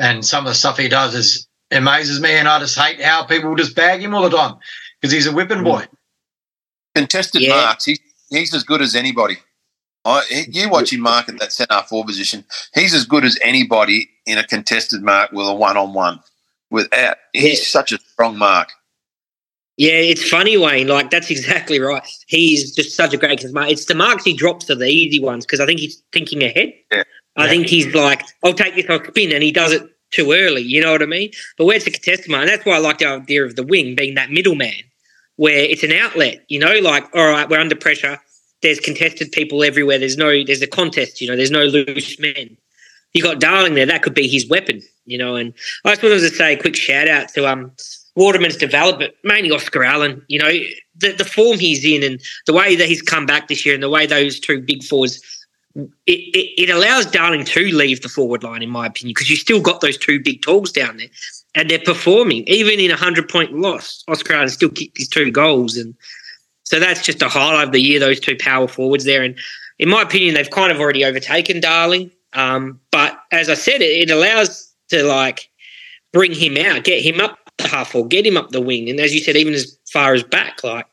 And 0.00 0.24
some 0.24 0.44
of 0.46 0.50
the 0.50 0.54
stuff 0.54 0.76
he 0.78 0.88
does 0.88 1.14
is 1.14 1.46
amazes 1.70 2.20
me. 2.20 2.30
And 2.32 2.46
I 2.48 2.58
just 2.58 2.78
hate 2.78 3.00
how 3.02 3.24
people 3.24 3.54
just 3.54 3.74
bag 3.74 4.00
him 4.02 4.14
all 4.14 4.22
the 4.28 4.36
time 4.36 4.56
because 5.00 5.12
he's 5.12 5.26
a 5.26 5.32
whipping 5.32 5.64
boy. 5.64 5.84
Contested 6.94 7.42
Yeah. 7.42 7.54
marks. 7.54 7.84
He's, 7.84 8.00
he's 8.30 8.54
as 8.54 8.64
good 8.64 8.82
as 8.82 8.94
anybody. 8.94 9.38
I, 10.04 10.22
he- 10.28 10.46
you 10.60 10.68
watch 10.68 10.92
him 10.92 11.00
mark 11.00 11.28
at 11.28 11.38
that 11.40 11.52
centre 11.52 11.82
four 11.88 12.04
position. 12.04 12.44
He's 12.74 12.94
as 12.94 13.04
good 13.06 13.24
as 13.24 13.38
anybody 13.42 14.08
in 14.26 14.38
a 14.38 14.46
contested 14.46 15.02
mark 15.02 15.32
with 15.32 15.46
a 15.48 15.54
one 15.54 15.76
on 15.76 15.92
one. 15.94 16.20
Without 16.70 17.16
he's 17.32 17.60
Yeah. 17.60 17.64
such 17.66 17.92
a 17.92 17.98
strong 17.98 18.36
mark. 18.36 18.70
Yeah, 19.78 19.92
it's 19.92 20.28
funny, 20.28 20.56
Wayne. 20.56 20.88
Like 20.88 21.10
that's 21.10 21.30
exactly 21.30 21.78
right. 21.78 22.02
He's 22.26 22.74
just 22.74 22.96
such 22.96 23.14
a 23.14 23.16
great 23.16 23.44
mark. 23.52 23.70
It's 23.70 23.84
the 23.84 23.94
marks 23.94 24.24
he 24.24 24.34
drops 24.34 24.68
are 24.70 24.74
the 24.74 24.88
easy 24.88 25.20
ones 25.20 25.46
because 25.46 25.60
I 25.60 25.66
think 25.66 25.78
he's 25.78 26.02
thinking 26.12 26.42
ahead. 26.42 26.74
Yeah. 26.92 27.04
I 27.36 27.44
Yeah. 27.44 27.50
think 27.50 27.66
he's 27.68 27.94
like, 27.94 28.22
"I'll 28.44 28.52
take 28.54 28.74
this, 28.74 28.86
I'll 28.88 29.02
spin," 29.04 29.32
and 29.32 29.42
he 29.42 29.52
does 29.52 29.70
it 29.72 29.82
too 30.10 30.32
early. 30.32 30.62
You 30.62 30.80
know 30.82 30.90
what 30.90 31.02
I 31.02 31.06
mean? 31.06 31.30
But 31.56 31.66
where's 31.66 31.84
the 31.84 31.90
a 31.90 31.94
contested 31.94 32.28
mark, 32.28 32.42
and 32.42 32.50
that's 32.50 32.66
why 32.66 32.74
I 32.74 32.78
like 32.78 32.98
the 32.98 33.06
idea 33.06 33.44
of 33.44 33.54
the 33.54 33.62
wing 33.62 33.94
being 33.94 34.16
that 34.16 34.32
middleman, 34.32 34.74
where 35.36 35.54
it's 35.58 35.84
an 35.84 35.92
outlet. 35.92 36.44
You 36.48 36.58
know, 36.58 36.76
like 36.80 37.04
all 37.14 37.28
right, 37.28 37.48
we're 37.48 37.60
under 37.60 37.76
pressure. 37.76 38.18
There's 38.62 38.80
contested 38.80 39.30
people 39.30 39.62
everywhere. 39.62 40.00
There's 40.00 40.16
no, 40.16 40.42
there's 40.42 40.60
a 40.62 40.66
contest. 40.66 41.20
You 41.20 41.28
know, 41.28 41.36
there's 41.36 41.52
no 41.52 41.62
loose 41.66 42.18
men. 42.18 42.56
You 43.14 43.22
got 43.22 43.38
Darling 43.38 43.74
there. 43.74 43.86
That 43.86 44.02
could 44.02 44.14
be 44.14 44.26
his 44.26 44.48
weapon. 44.48 44.82
You 45.06 45.18
know, 45.18 45.36
and 45.36 45.54
I 45.84 45.90
just 45.92 46.02
wanted 46.02 46.18
to 46.18 46.30
say 46.30 46.54
a 46.54 46.60
quick 46.60 46.74
shout 46.74 47.06
out 47.06 47.28
to 47.34 47.46
um 47.46 47.70
Waterman's 48.18 48.56
development, 48.56 49.14
mainly 49.22 49.52
Oscar 49.52 49.84
Allen. 49.84 50.20
You 50.26 50.40
know, 50.40 50.50
the, 50.96 51.12
the 51.12 51.24
form 51.24 51.56
he's 51.60 51.84
in 51.84 52.02
and 52.02 52.20
the 52.46 52.52
way 52.52 52.74
that 52.74 52.88
he's 52.88 53.00
come 53.00 53.26
back 53.26 53.46
this 53.46 53.64
year 53.64 53.74
and 53.74 53.82
the 53.82 53.88
way 53.88 54.06
those 54.06 54.40
two 54.40 54.60
big 54.60 54.82
fours, 54.82 55.22
it, 55.76 55.86
it, 56.06 56.62
it 56.62 56.70
allows 56.70 57.06
Darling 57.06 57.44
to 57.44 57.60
leave 57.70 58.02
the 58.02 58.08
forward 58.08 58.42
line, 58.42 58.60
in 58.60 58.70
my 58.70 58.86
opinion, 58.88 59.12
because 59.14 59.30
you 59.30 59.36
still 59.36 59.60
got 59.60 59.80
those 59.80 59.96
two 59.96 60.20
big 60.20 60.42
tools 60.42 60.72
down 60.72 60.96
there 60.96 61.06
and 61.54 61.70
they're 61.70 61.78
performing. 61.78 62.42
Even 62.48 62.80
in 62.80 62.90
a 62.90 62.94
100 62.94 63.28
point 63.28 63.52
loss, 63.52 64.02
Oscar 64.08 64.34
Allen 64.34 64.48
still 64.48 64.70
kicked 64.70 64.98
his 64.98 65.06
two 65.06 65.30
goals. 65.30 65.76
And 65.76 65.94
so 66.64 66.80
that's 66.80 67.04
just 67.04 67.22
a 67.22 67.28
highlight 67.28 67.68
of 67.68 67.72
the 67.72 67.80
year, 67.80 68.00
those 68.00 68.18
two 68.18 68.36
power 68.36 68.66
forwards 68.66 69.04
there. 69.04 69.22
And 69.22 69.38
in 69.78 69.88
my 69.88 70.02
opinion, 70.02 70.34
they've 70.34 70.50
kind 70.50 70.72
of 70.72 70.80
already 70.80 71.04
overtaken 71.04 71.60
Darling. 71.60 72.10
Um, 72.32 72.80
but 72.90 73.16
as 73.30 73.48
I 73.48 73.54
said, 73.54 73.80
it, 73.80 74.08
it 74.08 74.10
allows 74.10 74.74
to 74.88 75.04
like 75.04 75.48
bring 76.12 76.32
him 76.32 76.56
out, 76.56 76.82
get 76.82 77.00
him 77.00 77.20
up 77.20 77.47
half 77.60 77.94
or 77.94 78.06
get 78.06 78.26
him 78.26 78.36
up 78.36 78.50
the 78.50 78.60
wing. 78.60 78.88
And 78.88 79.00
as 79.00 79.14
you 79.14 79.20
said, 79.20 79.36
even 79.36 79.54
as 79.54 79.78
far 79.92 80.14
as 80.14 80.22
back, 80.22 80.62
like, 80.64 80.86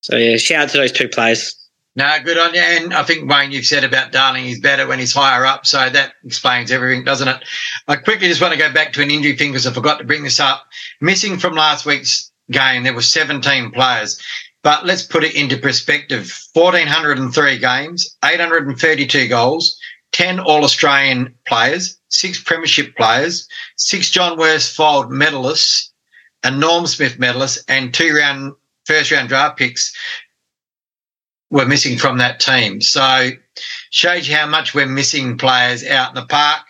so 0.00 0.16
yeah, 0.16 0.36
shout 0.36 0.64
out 0.64 0.68
to 0.70 0.78
those 0.78 0.92
two 0.92 1.08
players. 1.08 1.54
No, 1.96 2.12
good 2.24 2.38
on 2.38 2.52
you. 2.54 2.60
And 2.60 2.92
I 2.92 3.04
think, 3.04 3.30
Wayne, 3.30 3.52
you've 3.52 3.66
said 3.66 3.84
about 3.84 4.10
Darling, 4.10 4.44
he's 4.44 4.60
better 4.60 4.86
when 4.86 4.98
he's 4.98 5.14
higher 5.14 5.46
up. 5.46 5.64
So 5.64 5.88
that 5.88 6.14
explains 6.24 6.72
everything, 6.72 7.04
doesn't 7.04 7.28
it? 7.28 7.44
I 7.86 7.96
quickly 7.96 8.26
just 8.26 8.42
want 8.42 8.52
to 8.52 8.58
go 8.58 8.72
back 8.72 8.92
to 8.94 9.02
an 9.02 9.12
injury 9.12 9.36
thing 9.36 9.52
because 9.52 9.66
I 9.66 9.72
forgot 9.72 9.98
to 9.98 10.04
bring 10.04 10.24
this 10.24 10.40
up. 10.40 10.66
Missing 11.00 11.38
from 11.38 11.54
last 11.54 11.86
week's 11.86 12.32
game, 12.50 12.82
there 12.82 12.94
were 12.94 13.02
17 13.02 13.70
players. 13.70 14.20
But 14.64 14.86
let's 14.86 15.02
put 15.02 15.22
it 15.22 15.36
into 15.36 15.56
perspective 15.58 16.36
1,403 16.54 17.58
games, 17.58 18.16
832 18.24 19.28
goals, 19.28 19.78
10 20.14 20.38
All 20.38 20.62
Australian 20.62 21.34
players, 21.44 21.98
six 22.08 22.40
Premiership 22.40 22.96
players, 22.96 23.48
six 23.76 24.10
John 24.10 24.38
Worsfold 24.38 25.10
medalists, 25.10 25.90
a 26.44 26.52
Norm 26.52 26.86
Smith 26.86 27.18
medalist, 27.18 27.64
and 27.68 27.92
two 27.92 28.14
round 28.14 28.52
first 28.86 29.10
round 29.10 29.28
draft 29.28 29.58
picks 29.58 29.92
were 31.50 31.66
missing 31.66 31.98
from 31.98 32.18
that 32.18 32.38
team. 32.38 32.80
So 32.80 33.30
shows 33.90 34.28
you 34.28 34.36
how 34.36 34.46
much 34.46 34.72
we're 34.72 34.86
missing 34.86 35.36
players 35.36 35.84
out 35.84 36.10
in 36.10 36.14
the 36.14 36.26
park. 36.26 36.62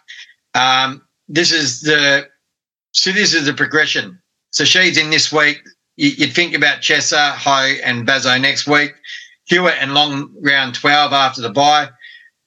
Um, 0.55 1.03
this 1.29 1.53
is 1.53 1.83
the 1.83 2.27
so 2.93 3.13
this 3.13 3.35
is 3.35 3.45
the 3.45 3.53
progression. 3.53 4.21
So 4.53 4.65
she's 4.65 4.97
in 4.97 5.11
this 5.11 5.31
week. 5.31 5.63
You'd 5.97 6.33
think 6.33 6.55
about 6.55 6.81
Chesser, 6.81 7.33
Ho, 7.33 7.75
and 7.85 8.07
Bazo 8.07 8.41
next 8.41 8.67
week. 8.67 8.95
Hewett 9.45 9.77
and 9.81 9.93
Long 9.93 10.33
round 10.41 10.75
12 10.75 11.13
after 11.13 11.43
the 11.43 11.51
bye. 11.51 11.91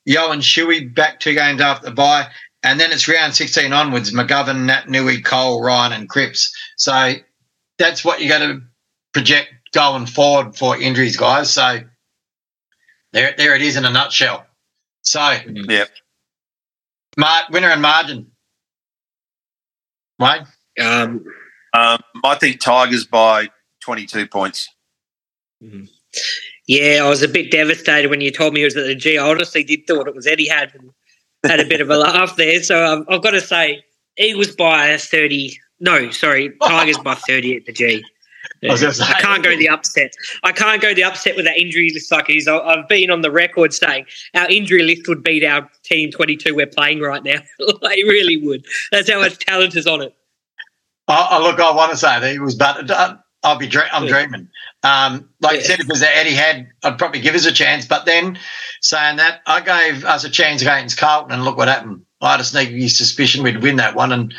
Yeo 0.08 0.32
and 0.32 0.42
Shuey 0.42 0.94
back 0.96 1.20
two 1.20 1.36
games 1.36 1.60
after 1.62 1.88
the 1.90 1.94
bye. 1.94 2.28
And 2.64 2.80
then 2.80 2.92
it's 2.92 3.08
round 3.08 3.36
16 3.36 3.72
onwards 3.74 4.12
McGovern, 4.12 4.68
Naitanui, 4.68 5.24
Cole, 5.24 5.62
Ryan, 5.62 5.94
and 5.94 6.10
Cripps. 6.10 6.56
So 6.78 7.14
that's 7.78 8.04
what 8.06 8.22
you 8.22 8.30
got 8.30 8.40
to 8.40 8.62
project 9.14 9.50
going 9.74 10.06
forward 10.06 10.56
for 10.56 10.78
injuries, 10.80 11.18
guys. 11.18 11.52
So 11.52 11.82
there, 13.12 13.36
there 13.38 13.54
it 13.56 13.62
is 13.62 13.76
in 13.76 13.84
a 13.86 13.92
nutshell. 13.92 14.46
So, 15.02 15.36
yeah. 15.46 15.86
Mar- 17.18 17.48
winner 17.52 17.70
and 17.70 17.82
margin. 17.82 18.32
Wayne? 20.20 20.48
Um, 20.82 21.26
Um, 21.74 22.00
I 22.24 22.36
think 22.36 22.60
Tigers 22.62 23.06
by 23.06 23.50
22 23.82 24.28
points. 24.28 24.70
Yeah, 26.68 27.02
I 27.04 27.10
was 27.10 27.24
a 27.24 27.28
bit 27.28 27.50
devastated 27.50 28.10
when 28.10 28.22
you 28.22 28.32
told 28.32 28.54
me 28.54 28.62
it 28.62 28.66
was 28.66 28.78
at 28.78 28.86
the 28.86 28.96
G. 28.96 29.18
I 29.18 29.28
honestly 29.28 29.64
did 29.64 29.88
thought 29.88 30.08
it 30.08 30.16
was 30.16 30.28
Etihad 30.28 30.72
had 31.46 31.60
a 31.60 31.66
bit 31.66 31.82
of 31.82 31.90
a 31.90 31.98
laugh 31.98 32.36
there. 32.36 32.62
So 32.62 32.86
um, 32.86 33.06
I've 33.10 33.24
got 33.24 33.32
to 33.32 33.42
say, 33.42 33.84
Eagles 34.18 34.56
by 34.56 34.98
30. 34.98 35.58
No, 35.80 36.10
sorry, 36.12 36.52
Tigers 36.64 36.98
by 36.98 37.16
30 37.16 37.58
at 37.58 37.66
the 37.66 37.72
G. 37.72 38.04
I 38.64 38.72
was 38.72 38.82
gonna 38.82 38.94
say- 38.94 39.04
I 39.06 39.22
can't 39.22 39.44
go 39.44 39.56
the 39.56 39.70
upset. 39.70 40.12
I 40.44 40.52
can't 40.52 40.82
go 40.82 40.94
the 40.94 41.04
upset 41.04 41.36
with 41.36 41.46
that 41.46 41.58
injury 41.58 41.92
list 41.94 42.12
like 42.12 42.30
it 42.30 42.38
is. 42.38 42.48
I- 42.48 42.58
I've 42.58 42.88
been 42.88 43.12
on 43.12 43.22
the 43.22 43.30
record 43.30 43.74
saying 43.74 44.06
our 44.34 44.50
injury 44.50 44.84
list 44.84 45.08
would 45.08 45.22
beat 45.22 45.44
our 45.44 45.70
team 45.84 46.12
22 46.12 46.56
we're 46.56 46.66
playing 46.66 47.00
right 47.00 47.24
now. 47.24 47.40
it 47.60 48.08
really 48.08 48.38
would. 48.38 48.66
That's 48.92 49.10
how 49.10 49.20
much 49.20 49.38
talent 49.38 49.76
is 49.76 49.86
on 49.86 50.02
it. 50.02 50.16
Oh, 51.08 51.28
oh, 51.32 51.44
look, 51.44 51.60
I 51.60 51.72
want 51.72 51.92
to 51.92 51.98
say 51.98 52.20
that 52.20 52.32
he 52.32 52.40
was, 52.40 52.56
but 52.56 52.88
I'll 53.44 53.58
be, 53.58 53.70
I'm 53.92 54.04
Yeah. 54.06 54.10
dreaming. 54.10 54.50
Um, 54.84 55.30
like 55.42 55.54
Yeah. 55.56 55.60
I 55.60 55.64
said, 55.64 55.80
if 55.80 55.86
it 55.86 55.90
was 55.90 56.02
Etihad, 56.04 56.68
I'd 56.84 56.98
probably 56.98 57.22
give 57.22 57.36
us 57.36 57.46
a 57.46 57.52
chance. 57.52 57.86
But 57.86 58.06
then 58.06 58.40
saying 58.82 59.18
that, 59.18 59.42
I 59.46 59.62
gave 59.62 60.06
us 60.06 60.24
a 60.24 60.30
chance 60.30 60.62
against 60.62 60.98
Carlton, 60.98 61.32
and 61.34 61.44
look 61.44 61.58
what 61.58 61.68
happened. 61.68 62.02
I 62.22 62.32
had 62.32 62.40
a 62.40 62.44
sneaky 62.44 62.90
suspicion 62.90 63.44
we'd 63.44 63.62
win 63.62 63.76
that 63.78 63.96
one, 63.96 64.12
and 64.12 64.34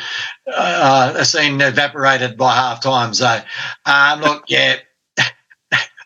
uh, 0.53 1.13
a 1.17 1.25
scene 1.25 1.61
evaporated 1.61 2.37
by 2.37 2.53
half 2.53 2.81
time. 2.81 3.13
So, 3.13 3.41
um, 3.85 4.21
look, 4.21 4.43
yeah, 4.49 4.77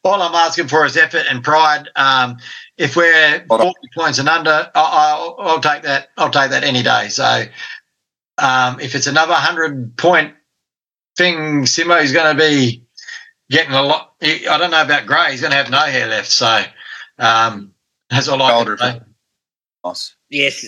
all 0.03 0.21
I'm 0.21 0.35
asking 0.35 0.67
for 0.67 0.85
is 0.85 0.97
effort 0.97 1.25
and 1.29 1.43
pride. 1.43 1.89
Um, 1.95 2.37
if 2.77 2.95
we're 2.95 3.45
Hold 3.49 3.61
on. 3.61 3.67
40 3.73 3.79
points 3.95 4.19
and 4.19 4.29
under, 4.29 4.51
I- 4.51 4.69
I'll, 4.75 5.35
I'll 5.39 5.59
take 5.61 5.83
that. 5.83 6.09
I'll 6.17 6.29
take 6.29 6.51
that 6.51 6.63
any 6.63 6.83
day. 6.83 7.07
So, 7.09 7.45
um, 8.37 8.79
if 8.79 8.95
it's 8.95 9.07
another 9.07 9.31
100 9.33 9.97
point 9.97 10.33
thing, 11.17 11.63
Simo's 11.63 12.11
going 12.11 12.35
to 12.35 12.41
be 12.41 12.83
getting 13.49 13.73
a 13.73 13.81
lot. 13.81 14.13
I 14.21 14.57
don't 14.57 14.71
know 14.71 14.81
about 14.81 15.05
Gray. 15.05 15.31
He's 15.31 15.41
going 15.41 15.51
to 15.51 15.57
have 15.57 15.69
no 15.69 15.79
hair 15.79 16.07
left. 16.07 16.31
So 16.31 16.63
um, 17.19 17.73
that's 18.09 18.27
all 18.27 18.41
I 18.41 18.53
Older. 18.53 18.75
can 18.77 18.99
say. 18.99 19.05
Nice. 19.85 20.15
Yes. 20.29 20.65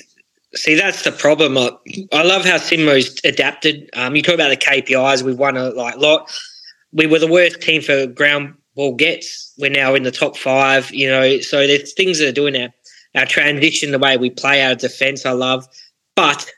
See, 0.55 0.75
that's 0.75 1.03
the 1.03 1.11
problem. 1.11 1.57
I, 1.57 1.71
I 2.13 2.23
love 2.23 2.45
how 2.45 2.57
Simo's 2.57 3.19
adapted. 3.23 3.89
Um, 3.93 4.15
you 4.15 4.21
talk 4.21 4.35
about 4.35 4.49
the 4.49 4.57
KPIs. 4.57 5.21
We've 5.21 5.37
won 5.37 5.57
a 5.57 5.69
like 5.69 5.97
lot. 5.97 6.31
We 6.93 7.07
were 7.07 7.19
the 7.19 7.31
worst 7.31 7.61
team 7.61 7.81
for 7.81 8.07
ground 8.07 8.53
ball 8.75 8.95
gets. 8.95 9.53
We're 9.57 9.69
now 9.69 9.95
in 9.95 10.03
the 10.03 10.11
top 10.11 10.37
five. 10.37 10.93
You 10.93 11.09
know, 11.09 11.39
so 11.41 11.65
there's 11.67 11.93
things 11.93 12.19
that 12.19 12.29
are 12.29 12.33
doing 12.33 12.55
our 12.61 12.69
our 13.15 13.25
transition, 13.25 13.91
the 13.91 13.99
way 13.99 14.17
we 14.17 14.29
play 14.29 14.63
our 14.63 14.75
defense. 14.75 15.25
I 15.25 15.31
love, 15.31 15.67
but 16.15 16.49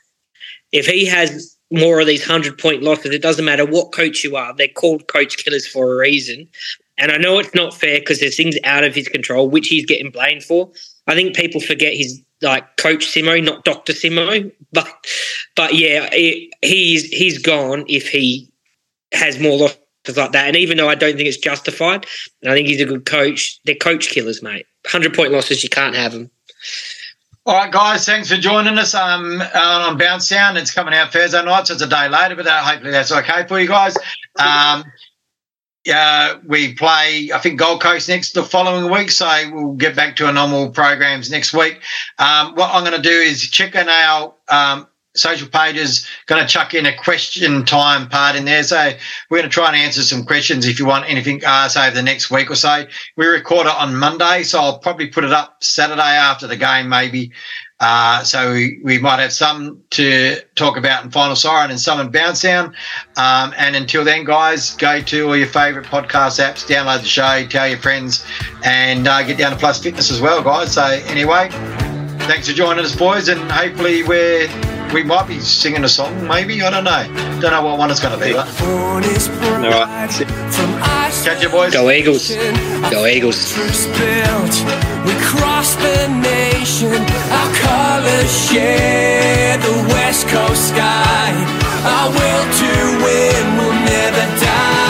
if 0.72 0.86
he 0.86 1.06
has 1.06 1.56
more 1.70 2.00
of 2.00 2.06
these 2.06 2.24
hundred 2.24 2.58
point 2.58 2.82
losses, 2.82 3.12
it 3.12 3.22
doesn't 3.22 3.44
matter 3.44 3.64
what 3.64 3.92
coach 3.92 4.24
you 4.24 4.36
are. 4.36 4.54
They're 4.54 4.68
called 4.68 5.08
coach 5.08 5.36
killers 5.36 5.66
for 5.66 5.92
a 5.92 5.96
reason. 5.96 6.48
And 6.96 7.12
I 7.12 7.16
know 7.16 7.38
it's 7.38 7.54
not 7.54 7.74
fair 7.74 8.00
because 8.00 8.20
there's 8.20 8.36
things 8.36 8.56
out 8.64 8.84
of 8.84 8.94
his 8.94 9.08
control, 9.08 9.48
which 9.48 9.68
he's 9.68 9.86
getting 9.86 10.10
blamed 10.10 10.42
for. 10.42 10.70
I 11.06 11.14
think 11.14 11.36
people 11.36 11.60
forget 11.60 11.92
he's 11.92 12.20
like 12.42 12.76
Coach 12.76 13.06
Simo, 13.06 13.42
not 13.42 13.64
Doctor 13.64 13.92
Simo. 13.92 14.50
But 14.72 14.88
but 15.54 15.74
yeah, 15.74 16.08
it, 16.12 16.52
he's 16.62 17.04
he's 17.04 17.38
gone 17.38 17.84
if 17.88 18.08
he 18.08 18.50
has 19.12 19.38
more 19.38 19.56
losses 19.56 19.78
like 20.16 20.32
that. 20.32 20.48
And 20.48 20.56
even 20.56 20.76
though 20.76 20.88
I 20.88 20.94
don't 20.94 21.16
think 21.16 21.28
it's 21.28 21.36
justified, 21.36 22.06
I 22.44 22.52
think 22.52 22.68
he's 22.68 22.80
a 22.80 22.86
good 22.86 23.06
coach, 23.06 23.60
they're 23.64 23.74
coach 23.74 24.08
killers, 24.08 24.42
mate. 24.42 24.66
Hundred 24.86 25.14
point 25.14 25.32
losses, 25.32 25.62
you 25.62 25.70
can't 25.70 25.94
have 25.94 26.12
them. 26.12 26.30
All 27.48 27.54
right, 27.54 27.72
guys, 27.72 28.04
thanks 28.04 28.28
for 28.28 28.36
joining 28.36 28.76
us 28.76 28.92
um, 28.92 29.40
on 29.40 29.96
Bounce 29.96 30.28
Down. 30.28 30.58
It's 30.58 30.70
coming 30.70 30.92
out 30.92 31.14
Thursday 31.14 31.42
night, 31.42 31.66
so 31.66 31.72
it's 31.72 31.82
a 31.82 31.86
day 31.86 32.06
later, 32.06 32.36
but 32.36 32.46
uh, 32.46 32.60
hopefully 32.60 32.90
that's 32.90 33.10
okay 33.10 33.46
for 33.46 33.58
you 33.58 33.66
guys. 33.66 33.96
Um, 34.38 34.84
we 36.46 36.74
play, 36.74 37.30
I 37.32 37.38
think, 37.38 37.58
Gold 37.58 37.80
Coast 37.80 38.06
next 38.10 38.32
the 38.32 38.42
following 38.42 38.92
week, 38.92 39.10
so 39.10 39.26
we'll 39.50 39.72
get 39.72 39.96
back 39.96 40.16
to 40.16 40.26
our 40.26 40.32
normal 40.34 40.68
programs 40.68 41.30
next 41.30 41.54
week. 41.54 41.80
Um, 42.18 42.54
what 42.54 42.68
I'm 42.74 42.84
going 42.84 43.00
to 43.00 43.08
do 43.08 43.18
is 43.18 43.40
check 43.48 43.74
on 43.76 43.88
our 43.88 44.34
um, 44.50 44.86
social 45.18 45.48
pages, 45.48 46.06
going 46.26 46.40
to 46.40 46.48
chuck 46.48 46.74
in 46.74 46.86
a 46.86 46.96
question 46.96 47.64
time 47.64 48.08
part 48.08 48.36
in 48.36 48.44
there. 48.44 48.62
So 48.62 48.92
we're 49.30 49.38
going 49.38 49.50
to 49.50 49.54
try 49.54 49.68
and 49.68 49.76
answer 49.76 50.02
some 50.02 50.24
questions 50.24 50.66
if 50.66 50.78
you 50.78 50.86
want 50.86 51.08
anything 51.08 51.40
say 51.40 51.86
over 51.86 51.94
the 51.94 52.02
next 52.02 52.30
week 52.30 52.50
or 52.50 52.54
so. 52.54 52.84
We 53.16 53.26
record 53.26 53.66
it 53.66 53.74
on 53.74 53.96
Monday, 53.96 54.42
so 54.42 54.60
I'll 54.60 54.78
probably 54.78 55.08
put 55.08 55.24
it 55.24 55.32
up 55.32 55.62
Saturday 55.62 56.02
after 56.02 56.46
the 56.46 56.56
game, 56.56 56.88
maybe. 56.88 57.32
Uh, 57.80 58.24
so 58.24 58.52
we, 58.52 58.80
we 58.82 58.98
might 58.98 59.20
have 59.20 59.32
some 59.32 59.80
to 59.90 60.36
talk 60.56 60.76
about 60.76 61.04
in 61.04 61.10
Final 61.10 61.36
Siren 61.36 61.70
and 61.70 61.80
some 61.80 62.00
in 62.00 62.10
Bounce 62.10 62.42
Down. 62.42 62.74
Um, 63.16 63.54
and 63.56 63.76
until 63.76 64.04
then, 64.04 64.24
guys, 64.24 64.74
go 64.74 65.00
to 65.00 65.28
all 65.28 65.36
your 65.36 65.46
favourite 65.46 65.86
podcast 65.86 66.44
apps, 66.44 66.66
download 66.66 67.02
the 67.02 67.08
show, 67.08 67.46
tell 67.46 67.68
your 67.68 67.78
friends, 67.78 68.26
and 68.64 69.06
uh, 69.06 69.22
get 69.22 69.38
down 69.38 69.52
to 69.52 69.58
Plus 69.58 69.80
Fitness 69.80 70.10
as 70.10 70.20
well, 70.20 70.42
guys. 70.42 70.72
So 70.72 70.84
anyway, 70.84 71.50
thanks 72.26 72.48
for 72.48 72.54
joining 72.54 72.84
us, 72.84 72.96
boys, 72.96 73.28
and 73.28 73.40
hopefully 73.50 74.02
we're 74.02 74.48
we 74.92 75.02
might 75.02 75.26
be 75.28 75.40
singing 75.40 75.84
a 75.84 75.88
song, 75.88 76.26
maybe. 76.26 76.62
I 76.62 76.70
don't 76.70 76.84
know. 76.84 77.40
Don't 77.40 77.52
know 77.52 77.62
what 77.62 77.78
one 77.78 77.90
it's 77.90 78.00
going 78.00 78.18
to 78.18 78.24
be. 78.24 78.32
But... 78.32 78.48
All 78.62 79.00
right. 79.70 80.10
Catch 81.24 81.42
you, 81.42 81.48
boys. 81.48 81.72
Go 81.72 81.90
Eagles. 81.90 82.30
Go 82.90 83.06
Eagles. 83.06 83.56
We 83.56 85.14
the 85.14 86.08
nation. 86.22 87.00
Our 87.38 87.50
colors 87.54 88.48
share 88.48 89.58
the 89.58 89.74
West 89.92 90.28
Coast 90.28 90.68
sky. 90.68 91.32
Our 91.84 92.10
will 92.10 92.44
to 92.60 92.72
win 93.04 93.56
will 93.58 93.78
never 93.84 94.40
die. 94.40 94.87